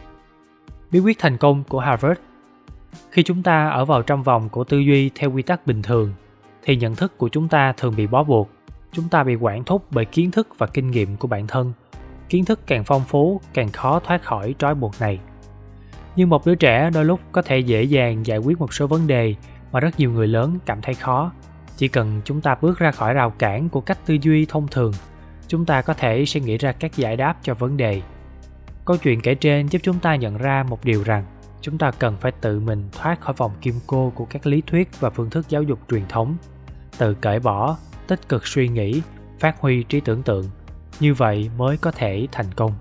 Bí 0.90 0.98
quyết 0.98 1.18
thành 1.18 1.36
công 1.36 1.64
của 1.64 1.80
Harvard 1.80 2.20
Khi 3.10 3.22
chúng 3.22 3.42
ta 3.42 3.68
ở 3.68 3.84
vào 3.84 4.02
trong 4.02 4.22
vòng 4.22 4.48
của 4.48 4.64
tư 4.64 4.78
duy 4.78 5.10
theo 5.14 5.32
quy 5.32 5.42
tắc 5.42 5.66
bình 5.66 5.82
thường, 5.82 6.12
thì 6.62 6.76
nhận 6.76 6.94
thức 6.94 7.18
của 7.18 7.28
chúng 7.28 7.48
ta 7.48 7.72
thường 7.76 7.94
bị 7.96 8.06
bó 8.06 8.24
buộc. 8.24 8.50
Chúng 8.92 9.08
ta 9.08 9.24
bị 9.24 9.34
quản 9.34 9.64
thúc 9.64 9.86
bởi 9.90 10.04
kiến 10.04 10.30
thức 10.30 10.48
và 10.58 10.66
kinh 10.66 10.90
nghiệm 10.90 11.16
của 11.16 11.28
bản 11.28 11.46
thân– 11.46 11.72
kiến 12.28 12.44
thức 12.44 12.60
càng 12.66 12.84
phong 12.84 13.02
phú 13.04 13.40
càng 13.54 13.72
khó 13.72 14.00
thoát 14.00 14.22
khỏi 14.22 14.54
trói 14.58 14.74
buộc 14.74 15.00
này 15.00 15.18
nhưng 16.16 16.28
một 16.28 16.46
đứa 16.46 16.54
trẻ 16.54 16.90
đôi 16.94 17.04
lúc 17.04 17.20
có 17.32 17.42
thể 17.42 17.58
dễ 17.58 17.82
dàng 17.82 18.26
giải 18.26 18.38
quyết 18.38 18.58
một 18.58 18.74
số 18.74 18.86
vấn 18.86 19.06
đề 19.06 19.34
mà 19.72 19.80
rất 19.80 19.98
nhiều 19.98 20.12
người 20.12 20.26
lớn 20.26 20.58
cảm 20.66 20.82
thấy 20.82 20.94
khó 20.94 21.32
chỉ 21.76 21.88
cần 21.88 22.20
chúng 22.24 22.40
ta 22.40 22.56
bước 22.60 22.78
ra 22.78 22.90
khỏi 22.90 23.14
rào 23.14 23.30
cản 23.30 23.68
của 23.68 23.80
cách 23.80 23.98
tư 24.06 24.16
duy 24.22 24.46
thông 24.46 24.68
thường, 24.68 24.92
chúng 25.48 25.64
ta 25.66 25.82
có 25.82 25.94
thể 25.94 26.24
sẽ 26.26 26.40
nghĩ 26.40 26.58
ra 26.58 26.72
các 26.72 26.96
giải 26.96 27.16
đáp 27.16 27.36
cho 27.42 27.54
vấn 27.54 27.76
đề. 27.76 28.02
Câu 28.84 28.96
chuyện 28.96 29.20
kể 29.20 29.34
trên 29.34 29.66
giúp 29.66 29.78
chúng 29.82 29.98
ta 29.98 30.16
nhận 30.16 30.36
ra 30.36 30.64
một 30.68 30.84
điều 30.84 31.02
rằng, 31.02 31.24
chúng 31.60 31.78
ta 31.78 31.90
cần 31.90 32.16
phải 32.20 32.32
tự 32.32 32.60
mình 32.60 32.88
thoát 32.92 33.20
khỏi 33.20 33.34
vòng 33.36 33.52
kim 33.60 33.74
cô 33.86 34.12
của 34.14 34.24
các 34.24 34.46
lý 34.46 34.62
thuyết 34.66 35.00
và 35.00 35.10
phương 35.10 35.30
thức 35.30 35.46
giáo 35.48 35.62
dục 35.62 35.78
truyền 35.90 36.02
thống, 36.08 36.36
tự 36.98 37.14
cởi 37.14 37.40
bỏ, 37.40 37.76
tích 38.06 38.28
cực 38.28 38.46
suy 38.46 38.68
nghĩ, 38.68 39.02
phát 39.40 39.60
huy 39.60 39.82
trí 39.82 40.00
tưởng 40.00 40.22
tượng. 40.22 40.44
Như 41.00 41.14
vậy 41.14 41.50
mới 41.56 41.76
có 41.76 41.90
thể 41.90 42.26
thành 42.32 42.52
công. 42.56 42.72